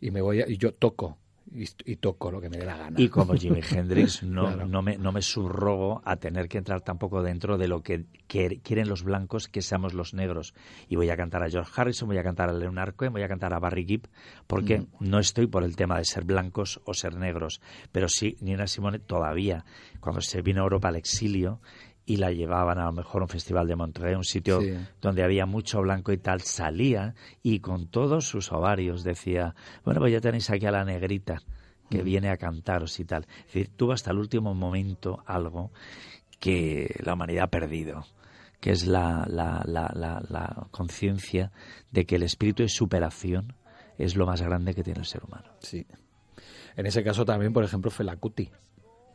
[0.00, 1.18] y me voy a, y yo toco
[1.52, 3.00] y, y toco lo que me dé la gana.
[3.00, 4.66] Y como Jimi Hendrix, no, Claro.
[4.66, 8.88] no, me, no me subrogo a tener que entrar tampoco dentro de lo que quieren
[8.88, 10.54] los blancos que seamos los negros.
[10.88, 13.28] Y voy a cantar a George Harrison, voy a cantar a Leonard Cohen, voy a
[13.28, 14.08] cantar a Barry Gibb,
[14.46, 14.86] porque Mm.
[15.00, 17.60] no estoy por el tema de ser blancos o ser negros.
[17.92, 19.64] Pero sí, Nina Simone todavía,
[20.00, 21.60] cuando se vino a Europa al exilio
[22.12, 24.74] y la llevaban a lo mejor a un festival de Monterrey, un sitio Sí.
[25.00, 29.54] donde había mucho blanco y tal, salía y con todos sus ovarios decía,
[29.84, 31.42] bueno, pues ya tenéis aquí a la negrita
[31.88, 33.26] que viene a cantaros y tal.
[33.40, 35.70] Es decir, tuvo hasta el último momento algo
[36.38, 38.04] que la humanidad ha perdido,
[38.60, 41.52] que es la, la, la, la, la conciencia
[41.90, 43.54] de que el espíritu de superación
[43.98, 45.48] es lo más grande que tiene el ser humano.
[45.60, 45.86] Sí.
[46.76, 48.50] En ese caso también, por ejemplo, Fela Kuti,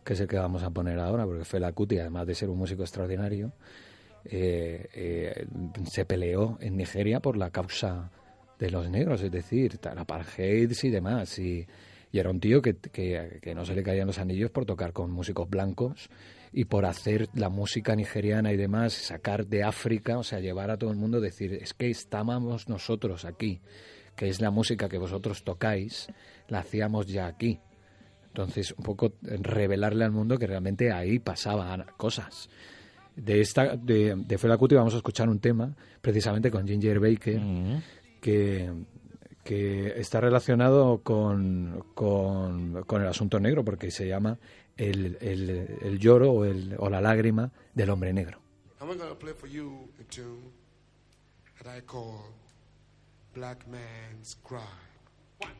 [0.06, 2.60] que es el que vamos a poner ahora, porque Fela Kuti, además de ser un
[2.60, 3.54] músico extraordinario,
[4.24, 5.48] eh, eh,
[5.90, 8.12] se peleó en Nigeria por la causa
[8.60, 11.40] de los negros, es decir, apartheid y demás.
[11.40, 11.66] Y,
[12.14, 15.12] era un tío que, que, que, no se le caían los anillos por tocar con
[15.12, 16.10] músicos blancos
[16.54, 20.78] y por hacer la música nigeriana y demás, sacar de África, o sea, llevar a
[20.78, 23.60] todo el mundo, decir, es que estábamos nosotros aquí,
[24.16, 26.08] que es la música que vosotros tocáis,
[26.48, 27.60] la hacíamos ya aquí.
[28.36, 32.50] Entonces, un poco revelarle al mundo que realmente ahí pasaban cosas.
[33.16, 37.40] De esta de, de Fela Kuti vamos a escuchar un tema precisamente con Ginger Baker
[37.40, 37.82] Mm.
[38.20, 38.70] que,
[39.42, 44.38] que está relacionado con, con, con el asunto negro porque se llama
[44.76, 48.42] el, el, el lloro o, el, o la lágrima del hombre negro.
[48.82, 50.52] We're going to play for you a tune
[51.64, 52.20] that I call
[53.34, 54.60] Black Man's Cry.
[55.40, 55.54] One,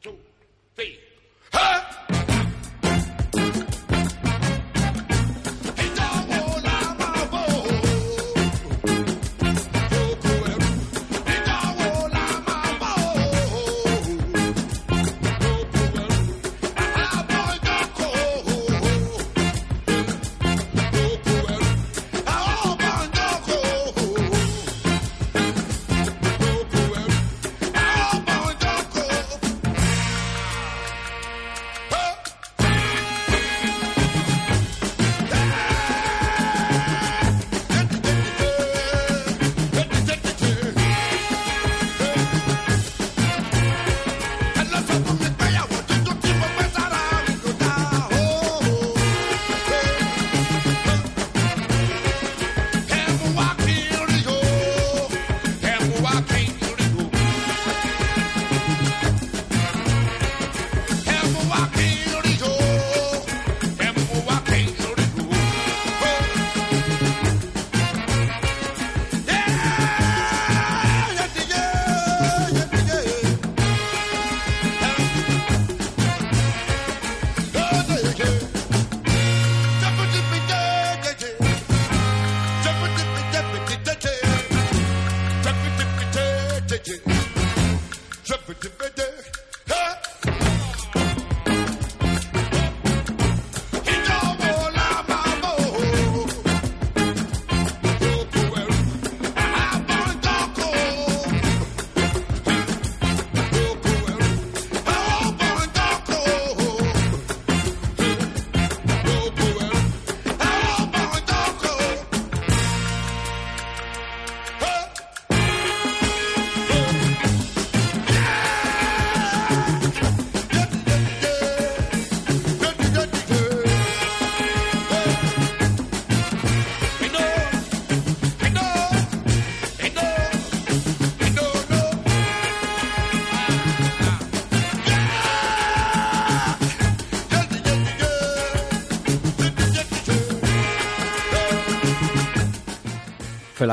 [0.00, 0.16] two,
[0.74, 0.98] three.
[1.54, 2.33] Fela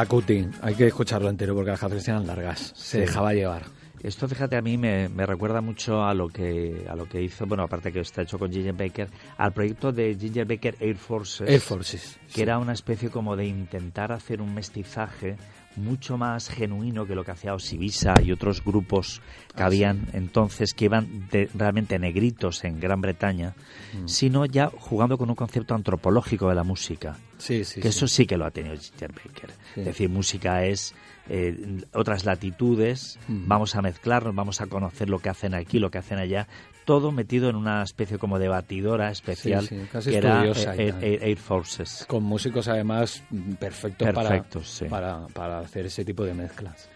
[0.05, 2.97] Kuti, hay que escucharlo entero porque las canciones eran largas, se Sí.
[2.99, 3.63] dejaba llevar.
[4.03, 7.45] Esto, fíjate, a mí me, me recuerda mucho a lo que a lo que hizo,
[7.45, 11.47] bueno, aparte que está hecho con Ginger Baker, al proyecto de Ginger Baker Air Forces,
[11.47, 12.17] Air Forces.
[12.33, 15.35] que era una especie como de intentar hacer un mestizaje
[15.75, 19.21] mucho más genuino que lo que hacía Osibisa y otros grupos
[19.55, 23.53] que Ah, habían entonces que iban de- realmente negritos en Gran Bretaña,
[23.93, 24.07] Mm.
[24.07, 27.17] sino ya jugando con un concepto antropológico de la música.
[27.37, 27.81] Sí, sí.
[27.81, 29.49] que eso sí que lo ha tenido Ginger Baker.
[29.75, 30.93] Es decir, música es
[31.29, 33.47] eh, otras latitudes, Mm.
[33.47, 36.47] vamos a mezclarnos, vamos a conocer lo que hacen aquí, lo que hacen allá,
[36.85, 40.95] todo metido en una especie como de batidora especial Sí, sí, casi que era Air.
[41.01, 42.05] Air- Air Forces.
[42.07, 43.23] Con músicos además
[43.59, 44.85] perfectos, Perfectos, sí.
[44.85, 46.89] para, para, para hacer ese tipo de mezclas.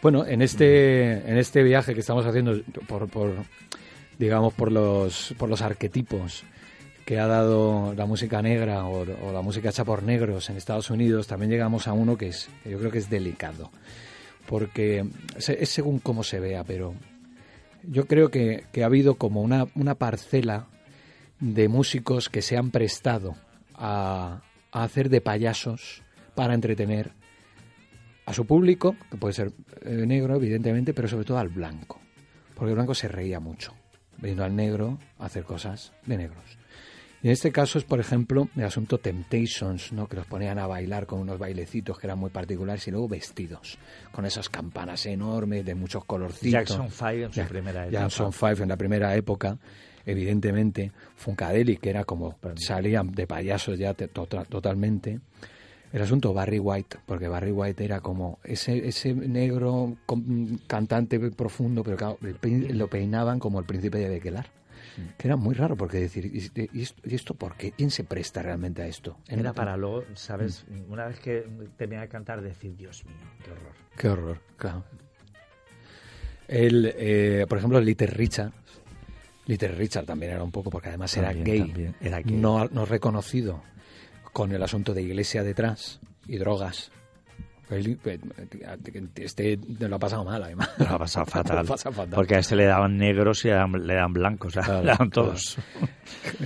[0.00, 3.32] Bueno, en este, en este viaje que estamos haciendo por, por
[4.18, 6.44] digamos, por los, por los arquetipos
[7.04, 10.88] que ha dado la música negra o, o la música hecha por negros en Estados
[10.90, 13.70] Unidos, también llegamos a uno que es, yo creo que es delicado,
[14.46, 15.04] porque
[15.36, 16.94] es según cómo se vea, pero
[17.84, 20.66] yo creo que, que ha habido como una, una parcela
[21.40, 23.34] de músicos que se han prestado
[23.74, 26.02] a, a hacer de payasos
[26.34, 27.12] para entretener
[28.24, 29.52] a su público, que puede ser
[29.82, 32.00] eh, negro, evidentemente, pero sobre todo al blanco.
[32.54, 33.74] Porque el blanco se reía mucho,
[34.18, 36.61] viendo al negro hacer cosas de negros.
[37.22, 40.08] Y en este caso es, por ejemplo, el asunto Temptations, ¿no?
[40.08, 43.78] que los ponían a bailar con unos bailecitos que eran muy particulares y luego vestidos,
[44.10, 46.50] con esas campanas enormes de muchos colorcitos.
[46.52, 48.02] Jackson Five en su Ya- primera etapa.
[48.02, 49.56] Jackson Five en la primera época.
[50.04, 55.20] evidentemente, Funkadelic, que era como salían de payasos ya te- tota- totalmente.
[55.92, 59.96] El asunto Barry White, porque Barry White era como ese, ese negro
[60.66, 64.46] cantante profundo, pero claro, lo peinaban como el príncipe de Bequelar.
[65.16, 67.72] Que era muy raro, porque decir, ¿y este- esto, y esto por qué?
[67.72, 69.18] ¿Quién se presta realmente a esto?
[69.28, 70.66] Era para luego, ¿sabes?
[70.88, 73.14] Una vez que termina de cantar, decir, Dios mío,
[73.44, 73.72] qué horror.
[73.96, 74.84] Qué horror, claro.
[76.48, 78.52] El, eh, por ejemplo, Little Richard.
[79.46, 82.36] Little Richard también era un poco, porque además era gay, también, era gay.
[82.36, 83.62] No, no reconocido,
[84.32, 86.92] con el asunto de iglesia detrás y drogas.
[87.72, 87.98] El-
[89.16, 90.70] Este lo ha pasado mal, además.
[90.78, 91.66] Lo ha pasado fatal.
[92.14, 94.48] Porque a este le daban negros y le daban, le daban blancos.
[94.56, 95.28] o sea, Claro, le daban claro.
[95.28, 95.56] todos.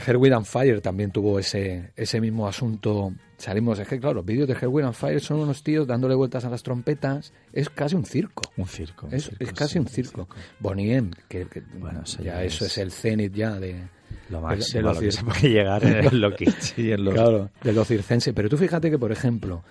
[0.06, 3.12] Herwin and Fire también tuvo ese, ese mismo asunto.
[3.38, 6.44] Salimos, es que claro, los vídeos de Herwin and Fire son unos tíos dándole vueltas
[6.44, 7.32] a las trompetas.
[7.52, 8.42] Es casi un circo.
[8.56, 9.06] Un circo.
[9.06, 10.28] un Es, circo, es casi sí, un circo.
[10.60, 13.88] Bonnie M, que, que Bueno, ya eso es el cenit ya de,
[14.30, 17.04] Lo máximo de lo a lo que se puede llegar en lo kitsch y en
[17.04, 17.12] lo...
[17.12, 18.32] Claro, de lo circense.
[18.32, 19.64] Pero tú fíjate que, por ejemplo,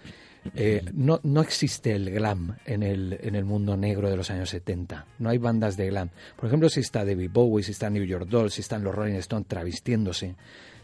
[0.54, 4.50] eh, no, no existe el glam en el, en el mundo negro de los años
[4.50, 5.06] 70.
[5.20, 6.10] No hay bandas de glam.
[6.36, 9.16] Por ejemplo, si está David Bowie, si está New York Dolls, si están los Rolling
[9.16, 10.36] Stones travestiéndose,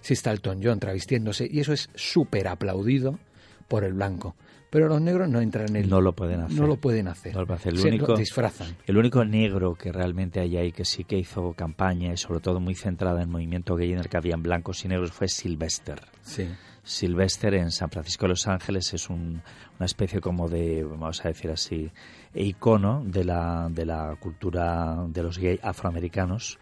[0.01, 3.19] si está Elton John travestiéndose, y eso es súper aplaudido
[3.67, 4.35] por el blanco.
[4.69, 5.89] Pero los negros no entran en el...
[5.89, 6.57] No lo pueden hacer.
[6.57, 7.33] No lo pueden hacer.
[7.33, 7.73] No lo pueden hacer.
[7.73, 8.77] El Se único- lo disfrazan.
[8.87, 12.61] El único negro que realmente hay ahí que sí que hizo campaña y sobre todo
[12.61, 16.01] muy centrada en el movimiento gay en el que habían blancos y negros fue Sylvester.
[16.23, 16.47] Sí.
[16.83, 19.41] Sylvester en San Francisco de Los Ángeles es un-
[19.77, 21.91] una especie como de, vamos a decir así,
[22.33, 26.57] icono de la, de la cultura de los gay afroamericanos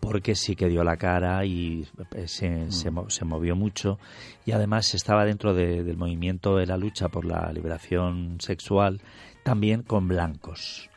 [0.00, 3.98] porque sí que dio la cara y eh, se, se, mo- se movió mucho
[4.46, 9.00] y además estaba dentro de- del movimiento de la lucha por la liberación sexual
[9.44, 10.89] también con blancos.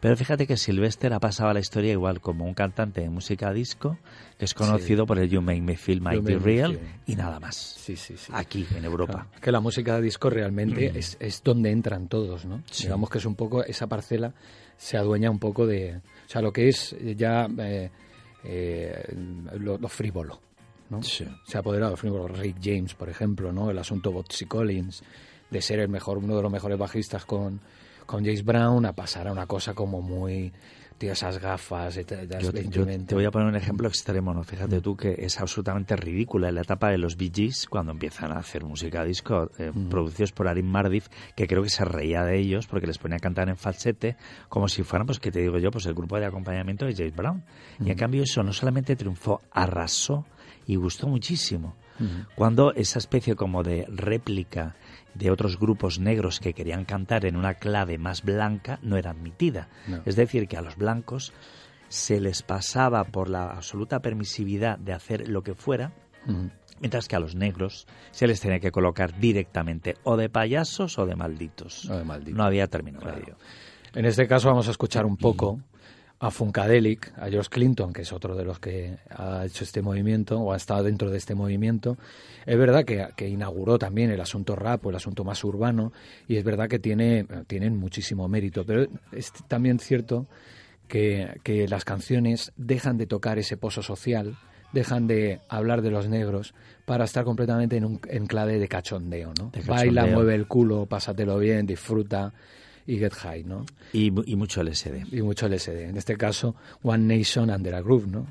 [0.00, 3.52] Pero fíjate que Sylvester ha pasado a la historia igual como un cantante de música
[3.52, 3.98] disco
[4.38, 7.54] que es conocido por el You Make Me Feel Mighty Real y nada más.
[7.54, 8.32] Sí, sí, sí.
[8.34, 9.12] Aquí, en Europa.
[9.12, 12.62] Claro, que la música de disco realmente es, es donde entran todos, ¿no?
[12.70, 12.84] Sí.
[12.84, 14.34] Digamos que es un poco, esa parcela
[14.76, 17.90] se adueña un poco de, o sea, lo que es ya eh,
[18.44, 19.14] eh,
[19.58, 20.40] lo, lo frívolo,
[20.90, 21.02] ¿no?
[21.02, 21.24] Sí.
[21.46, 22.26] Se ha apoderado frívolo.
[22.26, 23.70] Rick James, por ejemplo, ¿no?
[23.70, 25.04] El asunto Botsy Collins,
[25.50, 27.60] de ser el mejor, uno de los mejores bajistas con,
[28.06, 30.52] con James Brown, a pasar a una cosa como muy,
[30.98, 33.06] tío, esas gafas, Yo, te- yo 20.
[33.06, 34.44] te voy a poner un ejemplo extremo, ¿no?
[34.44, 38.30] Fíjate tú que es absolutamente ridícula en la etapa de los Bee Gees cuando empiezan
[38.32, 42.38] a hacer música disco eh, producidos por Arin Mardif, que creo que se reía de
[42.38, 44.16] ellos porque les ponía a cantar en falsete
[44.48, 47.16] como si fueran, pues, que te digo yo, pues el grupo de acompañamiento de James
[47.16, 47.42] Brown.
[47.84, 50.24] Y en cambio eso no solamente triunfó, arrasó
[50.66, 51.74] y gustó muchísimo.
[52.34, 54.74] Cuando esa especie como de réplica
[55.14, 59.68] de otros grupos negros que querían cantar en una clave más blanca no era admitida.
[59.86, 60.02] No.
[60.06, 61.32] Es decir, que a los blancos
[61.88, 65.92] se les pasaba por la absoluta permisividad de hacer lo que fuera,
[66.80, 71.04] mientras que a los negros se les tenía que colocar directamente o de payasos o
[71.06, 71.90] de malditos.
[71.90, 72.34] O de malditos.
[72.38, 73.18] No había término Claro.
[73.18, 73.36] medio.
[73.94, 75.60] En este caso vamos a escuchar un poco
[76.22, 80.38] a Funkadelic, a George Clinton, que es otro de los que ha hecho este movimiento
[80.38, 81.98] o ha estado dentro de este movimiento.
[82.46, 85.92] Es verdad que, que inauguró también el asunto rap o el asunto más urbano
[86.28, 90.28] y es verdad que tiene, tienen muchísimo mérito, pero es también cierto
[90.86, 94.36] que, que las canciones dejan de tocar ese pozo social,
[94.72, 96.54] dejan de hablar de los negros
[96.84, 99.50] para estar completamente en un enclave de cachondeo, ¿no?
[99.50, 100.14] De Baila, cachondeo.
[100.14, 102.32] mueve el culo, pásatelo bien, disfruta
[102.86, 103.64] y get high, ¿no?
[103.92, 105.12] Y, y mucho LSD.
[105.12, 105.88] Y mucho LSD.
[105.88, 108.26] En este caso, One Nation Under a Groove, ¿no?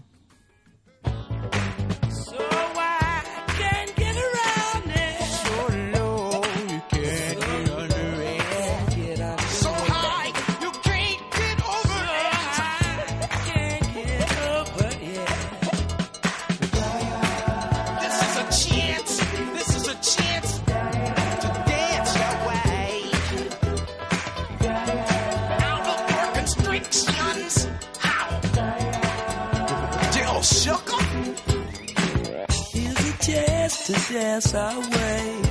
[34.22, 35.41] Dance our way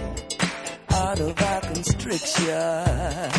[0.90, 3.30] out of our constriction.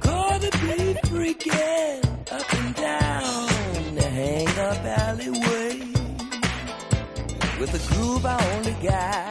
[0.00, 0.76] Gonna be
[1.10, 2.00] freaking
[2.36, 5.72] up and down the hang up alleyway.
[7.60, 9.21] With a groove I only got,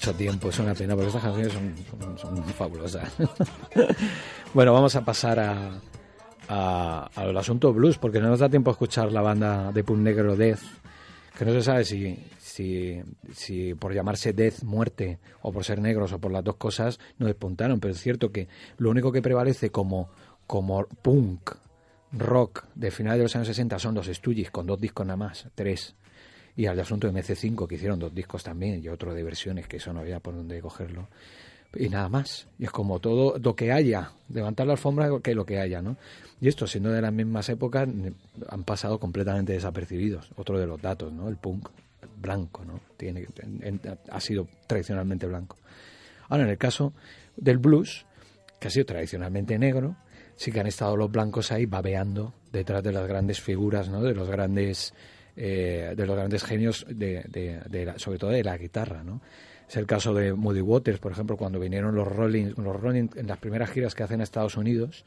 [0.00, 3.06] mucho tiempo, es una pena, porque estas canciones son, son- fabulosas.
[4.54, 5.72] bueno, vamos a pasar a,
[6.48, 9.98] a- al asunto blues, porque no nos da tiempo a escuchar la banda de punk
[9.98, 10.60] negro Death,
[11.38, 13.02] que no se sabe si, si,
[13.34, 17.26] si por llamarse Death, muerte, o por ser negros, o por las dos cosas, no
[17.26, 18.48] despuntaron, pero es cierto que
[18.78, 20.08] lo único que prevalece como,
[20.46, 21.50] como punk,
[22.12, 25.46] rock de finales de los años 60 son los Stooges, con dos discos nada más,
[25.54, 25.94] tres.
[26.56, 29.76] Y al asunto de MC5, que hicieron dos discos también, y otro de versiones, que
[29.78, 31.08] eso no había por dónde cogerlo
[31.76, 32.48] y nada más.
[32.58, 35.96] Y es como todo lo que haya, levantar la alfombra que lo que haya, ¿no?
[36.40, 37.88] Y esto, siendo de las mismas épocas,
[38.48, 40.32] han pasado completamente desapercibidos.
[40.36, 41.28] Otro de los datos, ¿no?
[41.28, 41.68] El punk
[42.20, 42.80] blanco, ¿no?
[42.96, 45.56] Tiene, en- en- ha sido tradicionalmente blanco.
[46.28, 46.92] Ahora, en el caso
[47.36, 48.04] del blues,
[48.58, 49.94] que ha sido tradicionalmente negro,
[50.36, 54.02] sí que han estado los blancos ahí babeando detrás de las grandes figuras, ¿no?
[54.02, 54.92] De los grandes,
[55.36, 57.24] eh, de los grandes genios, de,
[57.68, 59.20] de- la- sobre todo de la guitarra, ¿no?
[59.68, 63.26] Es el caso de Moody Waters, por ejemplo, cuando vinieron los Rolling, los Rolling en
[63.28, 65.04] las primeras giras que hacen a Estados Unidos,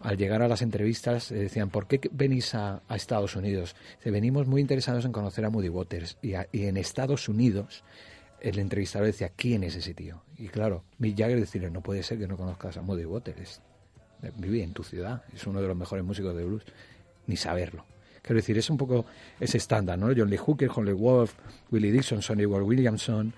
[0.00, 3.76] al llegar a las entrevistas eh, decían, ¿por qué venís a, Estados Unidos?
[3.98, 6.16] Dice, venimos muy interesados en conocer a Moody Waters.
[6.22, 7.84] Y, a- y en Estados Unidos,
[8.40, 10.22] el entrevistador decía, ¿quién es ese tío?
[10.38, 13.60] Y claro, Mick Jagger decirle, no puede ser que no conozcas a Moody Waters.
[14.38, 16.64] Vive en tu ciudad, es uno de los mejores músicos de blues.
[17.26, 17.84] Ni saberlo.
[18.22, 19.06] Quiero decir, es un poco
[19.38, 20.08] ese estándar, ¿no?
[20.16, 21.34] John Lee Hooker, Holly Wolf,
[21.70, 23.32] Willie Dixon, Sonny Ward Williamson,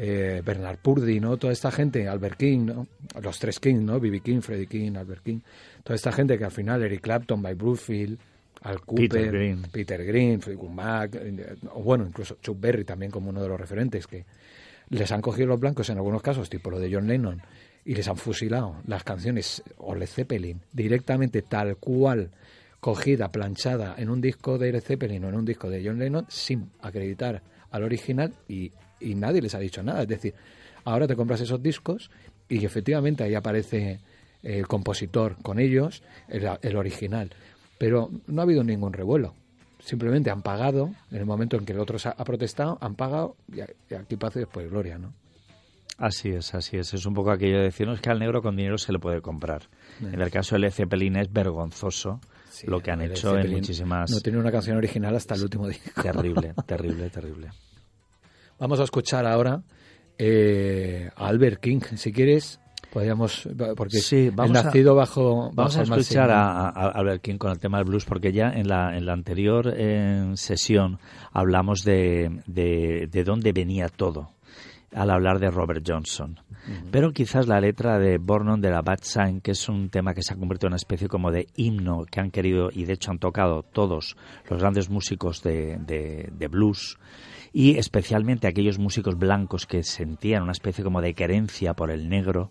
[0.00, 1.36] eh, Bernard Purdy, ¿no?
[1.38, 2.86] Toda esta gente, Albert King, ¿no?
[3.20, 3.98] Los tres King, ¿no?
[3.98, 4.20] B.B.
[4.20, 5.40] King, Freddie King, Albert King.
[5.82, 8.16] Toda esta gente que al final, Eric Clapton, Mike Bluefield,
[8.62, 9.62] Al Cooper, Peter Green.
[9.72, 13.58] Peter Green, Fleetwood Mac, eh, o bueno, incluso Chuck Berry también como uno de los
[13.58, 14.24] referentes que
[14.90, 17.42] les han cogido los blancos en algunos casos, tipo lo de John Lennon,
[17.84, 22.30] y les han fusilado las canciones o Led Zeppelin directamente tal cual
[22.80, 26.26] cogida, planchada en un disco de Led Zeppelin o en un disco de John Lennon
[26.28, 30.02] sin acreditar al original y, y nadie les ha dicho nada.
[30.02, 30.34] Es decir,
[30.84, 32.10] ahora te compras esos discos
[32.48, 34.00] y efectivamente ahí aparece
[34.42, 37.30] el compositor con ellos, el, el original.
[37.78, 39.34] Pero no ha habido ningún revuelo.
[39.80, 43.60] Simplemente han pagado, en el momento en que el otro ha protestado, han pagado y,
[43.94, 45.12] aquí paz y después gloria, ¿no?
[45.98, 46.94] Así es, así es.
[46.94, 49.62] Es un poco aquello de decirnos que al negro con dinero se le puede comprar.
[50.00, 52.20] En el caso de Led Zeppelin es vergonzoso
[52.66, 54.10] lo que han hecho en muchísimas...
[54.10, 55.90] No tiene una canción original hasta el último disco.
[56.02, 57.48] Terrible, terrible, terrible.
[58.58, 59.62] Vamos a escuchar ahora
[60.16, 61.80] eh, a Albert King.
[61.96, 62.60] Si quieres,
[62.92, 63.48] podríamos.
[63.76, 65.50] Porque Sí, vamos el a- nacido bajo.
[65.52, 68.96] Vamos a escuchar a Albert King con el tema del blues porque ya en la,
[68.96, 70.98] en la anterior eh, sesión
[71.32, 74.30] hablamos de, de, de dónde venía todo
[74.94, 76.38] al hablar de Robert Johnson.
[76.90, 80.22] Pero quizás la letra de Born on the Bad Sign, que es un tema que
[80.22, 83.10] se ha convertido en una especie como de himno que han querido y de hecho
[83.10, 84.16] han tocado todos
[84.50, 86.98] los grandes músicos de, de- de blues
[87.52, 92.50] y especialmente aquellos músicos blancos que sentían una especie como de querencia por el negro,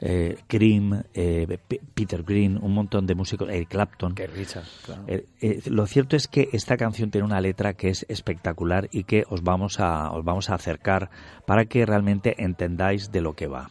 [0.00, 4.14] eh, Cream, eh, P- Peter Green, un montón de músicos, Eric Clapton.
[4.14, 5.04] Que Richard, claro.
[5.06, 9.04] Eh, eh, lo cierto es que esta canción tiene una letra que es espectacular y
[9.04, 11.10] que os vamos a os vamos a acercar
[11.46, 13.70] para que realmente entendáis de lo que va.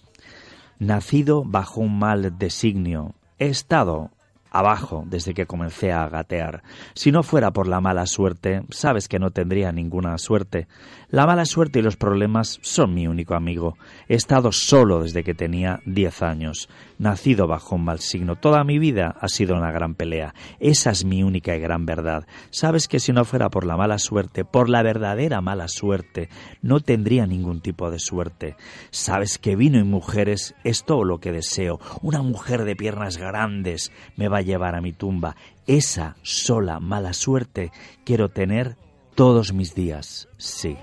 [0.80, 4.12] Nacido bajo un mal designio, he estado
[4.56, 6.64] abajo desde que comencé a gatear.
[6.94, 10.68] Si no fuera por la mala suerte, sabes que no tendría ninguna suerte.
[11.10, 13.78] La mala suerte y los problemas son mi único amigo.
[14.08, 18.38] He estado solo desde que tenía diez años, nacido bajo un mal signo.
[18.38, 20.34] Toda mi vida ha sido una gran pelea.
[20.60, 22.26] Esa es mi única y gran verdad.
[22.50, 26.30] Sabes que si no fuera por la mala suerte, por la verdadera mala suerte,
[26.62, 28.56] no tendría ningún tipo de suerte.
[28.90, 31.80] Sabes que vino y mujeres es todo lo que deseo.
[32.02, 35.36] Una mujer de piernas grandes me va a llevar a mi tumba.
[35.68, 37.72] Esa sola mala suerte
[38.06, 38.78] quiero tener
[39.16, 40.30] todos mis días.
[40.38, 40.78] Sí.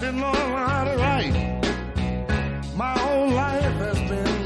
[0.00, 1.34] Didn't learn how to write.
[2.74, 4.40] My whole life has been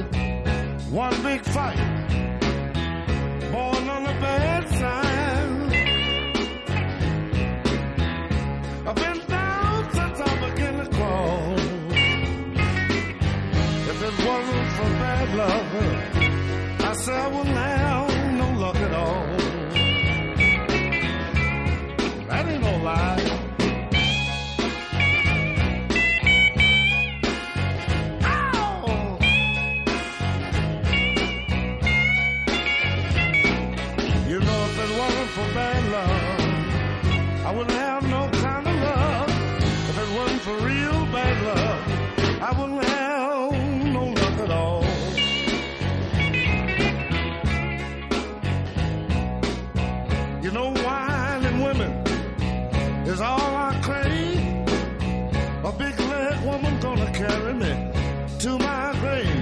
[0.90, 1.78] one big fight.
[3.52, 5.72] Born on the bad side.
[8.88, 11.54] I've been down since I began to crawl.
[13.90, 15.66] If it wasn't for bad luck,
[16.90, 18.03] I said I wouldn't have
[37.46, 39.28] I wouldn't have no kind of love.
[39.90, 41.80] If it wasn't for real bad love,
[42.40, 44.84] I wouldn't have no luck at all.
[50.42, 51.92] You know, wine and women
[53.06, 54.40] is all I crave.
[55.64, 57.72] A big leg woman gonna carry me
[58.38, 59.33] to my grave.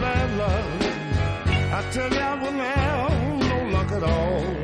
[0.00, 0.64] Bad luck,
[1.72, 4.57] I tell you I wouldn't have no luck at all.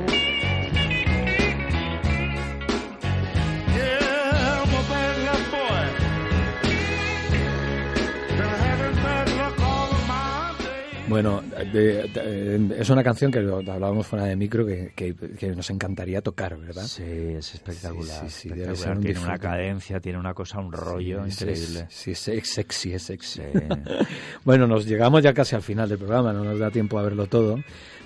[11.14, 11.42] Bueno,
[11.72, 16.20] de- de- es una canción que hablábamos fuera de micro que, que- que nos encantaría
[16.22, 16.82] tocar, ¿verdad?
[16.82, 18.20] Sí, es espectacular.
[18.22, 18.76] Sí, sí, sí, debe espectacular.
[18.76, 21.86] ser un tiene una cadencia, tiene una cosa, un rollo increíble.
[21.88, 23.42] Sí, es, sexy, es sexy.
[24.44, 27.26] Bueno, nos llegamos ya casi al final del programa, no nos da tiempo a verlo
[27.26, 27.58] todo.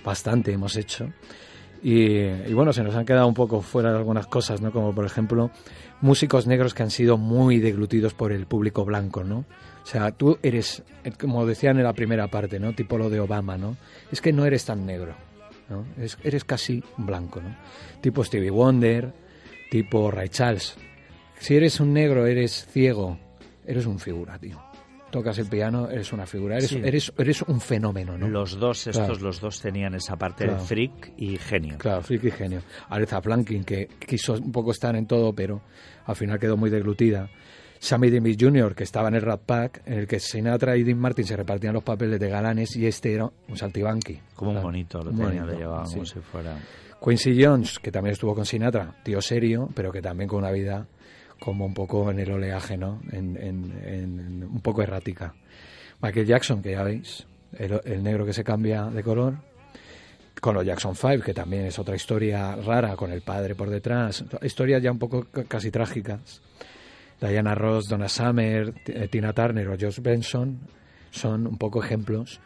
[0.04, 1.10] Bastante hemos hecho.
[1.82, 4.72] Y, bueno, se nos han quedado un poco fuera algunas cosas, ¿no?
[4.72, 5.50] Como por ejemplo,
[6.00, 9.38] músicos negros que han sido muy deglutidos por el público blanco, ¿no?
[9.82, 10.82] O sea, tú eres,
[11.20, 12.74] como decían en la primera parte, ¿no?
[12.74, 13.76] Tipo lo de Obama, ¿no?
[14.10, 15.14] Es que no eres tan negro,
[15.70, 15.86] ¿no?
[16.02, 17.54] Es- eres casi blanco, ¿no?
[18.00, 19.12] Tipo Stevie Wonder,
[19.70, 20.74] tipo Ray Charles.
[21.38, 23.18] Si eres un negro, eres ciego,
[23.64, 24.60] eres un figura, tío.
[25.10, 26.80] Tocas el piano, eres una figura, eres, Sí.
[26.84, 28.28] eres, eres un fenómeno, ¿no?
[28.28, 29.20] Los dos, estos, Claro.
[29.20, 30.60] los dos tenían esa parte Claro.
[30.60, 31.78] de freak y genio.
[31.78, 32.60] Claro, friki genio.
[32.90, 35.62] Aretha Franklin, que quiso un poco estar en todo, pero
[36.04, 37.30] al final quedó muy deglutida.
[37.80, 40.98] Sammy Davis Jr., que estaba en el Rat Pack, en el que Sinatra y Dean
[40.98, 44.20] Martin se repartían los papeles de galanes y este era un saltibanqui.
[44.34, 46.56] Como un bonito, lo tenía, bonito, lo llevaba como si fuera...
[47.00, 50.88] Quincy Jones, que también estuvo con Sinatra, tío serio, pero que también con una vida
[51.38, 53.00] como un poco en el oleaje, ¿no?
[53.12, 55.34] En, en- un poco errática.
[56.00, 57.26] Michael Jackson, que ya veis,
[57.58, 59.34] el, el negro que se cambia de color.
[60.40, 64.24] Con los Jackson 5, que también es otra historia rara, con el padre por detrás.
[64.42, 66.40] Historias ya un poco casi trágicas.
[67.20, 70.60] Diana Ross, Donna Summer, eh, Tina Turner o Josh Benson
[71.10, 72.38] son un poco ejemplos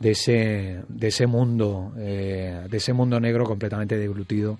[0.00, 4.58] de ese, de ese mundo, eh, de ese mundo negro completamente deglutido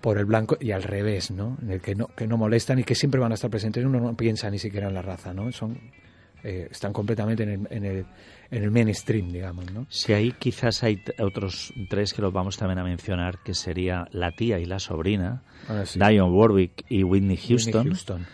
[0.00, 1.56] por el blanco y al revés, ¿no?
[1.62, 3.84] En el que no, que no molestan y que siempre van a estar presentes.
[3.84, 5.50] Uno no piensa ni siquiera en la raza, ¿no?
[5.52, 5.76] Son,
[6.44, 8.06] eh, están completamente en el, en el,
[8.50, 9.86] en el mainstream, digamos, ¿no?
[9.88, 14.30] Si ahí quizás hay otros tres que los vamos también a mencionar, que sería la
[14.32, 15.98] tía y la sobrina, Ah, sí.
[15.98, 18.26] Dionne Warwick y Whitney Houston, Whitney Houston.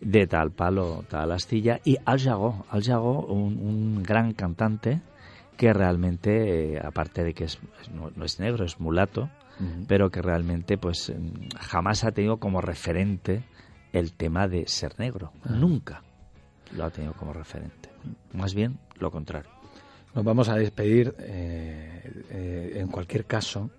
[0.00, 5.00] de tal palo, tal astilla, y Al Jago, Al Jago, un, un gran cantante
[5.56, 9.28] que realmente, eh, aparte de que es, es- no, no es negro, es mulato,
[9.86, 13.44] Pero que realmente pues mm, jamás ha tenido como referente
[13.92, 15.32] el tema de ser negro.
[15.44, 15.50] Ah.
[15.50, 16.02] Nunca
[16.76, 17.90] lo ha tenido como referente.
[18.32, 19.50] Más bien lo contrario.
[20.14, 23.70] Nos vamos a despedir, eh, eh, en cualquier caso,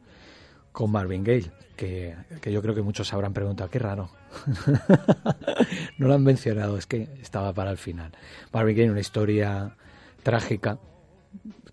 [0.71, 4.09] con Marvin Gaye, que, que yo creo que muchos habrán preguntado, qué raro.
[5.97, 8.11] no lo han mencionado, es que estaba para el final.
[8.53, 9.75] Marvin Gaye, una historia
[10.23, 10.79] trágica,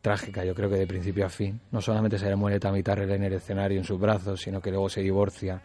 [0.03, 1.61] trágica yo creo que de principio a fin.
[1.73, 4.89] No solamente se le muere Terrell en el escenario en sus brazos, sino que luego
[4.89, 5.61] se divorcia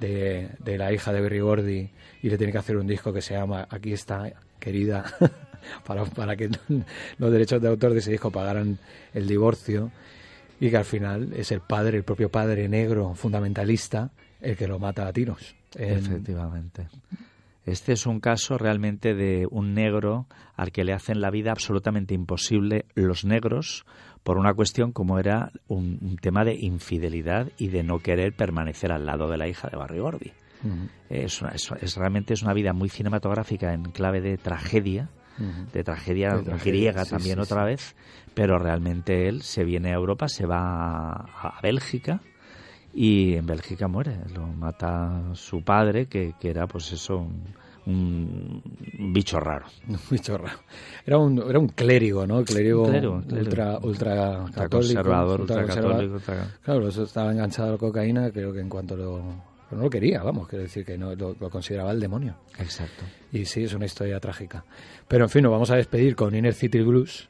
[0.00, 1.90] de, de la hija de Berry Gordy
[2.22, 5.04] y le tiene que hacer un disco que se llama Aquí está, querida,
[5.84, 6.48] para, para que
[7.18, 8.78] los derechos de autor de ese disco pagaran
[9.14, 9.90] el divorcio
[10.60, 14.10] y que al final es el padre, el propio padre negro fundamentalista,
[14.40, 15.54] el que lo mata a tiros.
[15.76, 16.88] En- Efectivamente.
[17.68, 22.14] Este es un caso realmente de un negro al que le hacen la vida absolutamente
[22.14, 23.84] imposible los negros
[24.22, 28.90] por una cuestión como era un, un tema de infidelidad y de no querer permanecer
[28.90, 30.32] al lado de la hija de Barry Gordy.
[31.10, 35.08] Es, una- es- es- realmente es una vida muy cinematográfica en clave de tragedia,
[35.72, 37.66] de tragedia, De griega sí, también sí, otra sí.
[37.66, 37.96] vez,
[38.34, 42.20] pero realmente él se viene a Europa, se va a, a Bélgica
[42.94, 47.44] y en Bélgica muere, lo mata su padre, que, que era pues eso, un,
[47.86, 48.62] un-
[49.12, 49.66] bicho raro.
[49.88, 50.58] Un bicho raro.
[51.06, 52.44] Era un, era un clérigo, ¿no?
[52.44, 53.38] Clérigo, Un clérigo, clérigo.
[53.48, 54.14] ultra, ultra
[54.54, 54.68] católico.
[54.70, 55.92] conservador, ultra ultraconservador.
[55.96, 59.22] católico, ultra- Claro, eso estaba enganchado a la cocaína, creo que en cuanto lo...
[59.68, 62.34] pero no lo quería, vamos, quiero decir que no, lo, lo consideraba el demonio.
[62.58, 63.04] Exacto.
[63.32, 64.64] Y sí, es una historia trágica.
[65.06, 67.28] Pero en fin, nos vamos a despedir con Inner City Blues.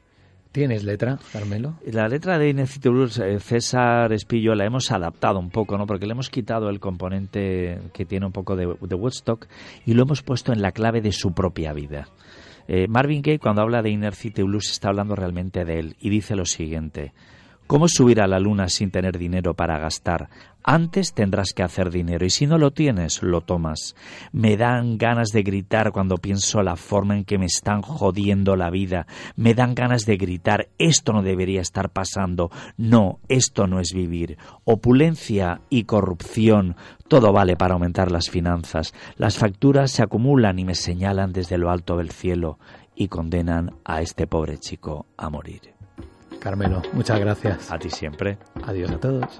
[0.51, 1.75] ¿Tienes letra, Carmelo?
[1.85, 2.51] La letra de
[2.85, 5.85] Blues, eh, César Espillo, la hemos adaptado un poco, ¿no?
[5.85, 9.47] Porque le hemos quitado el componente que tiene un poco de, de Woodstock
[9.85, 12.07] y lo hemos puesto en la clave de su propia vida.
[12.67, 16.09] Eh, Marvin Gaye, cuando habla de Inner City Blues, está hablando realmente de él y
[16.09, 17.13] dice lo siguiente.
[17.69, 20.31] ¿Cómo subir a la luna sin tener dinero para gastar?
[20.63, 23.95] Antes tendrás que hacer dinero y si no lo tienes, lo tomas.
[24.31, 28.71] Me dan ganas de gritar cuando pienso la forma en que me están jodiendo la
[28.71, 29.05] vida.
[29.35, 32.49] Me dan ganas de gritar, esto no debería estar pasando.
[32.75, 34.39] No, esto no es vivir.
[34.63, 36.75] Opulencia y corrupción,
[37.07, 38.95] todo vale para aumentar las finanzas.
[39.15, 42.57] Las facturas se acumulan y me señalan desde lo alto del cielo
[42.95, 45.78] y condenan a este pobre chico a morir.
[46.39, 47.71] Carmelo, muchas gracias.
[47.71, 48.37] A ti siempre.
[48.63, 49.39] Adiós a todos.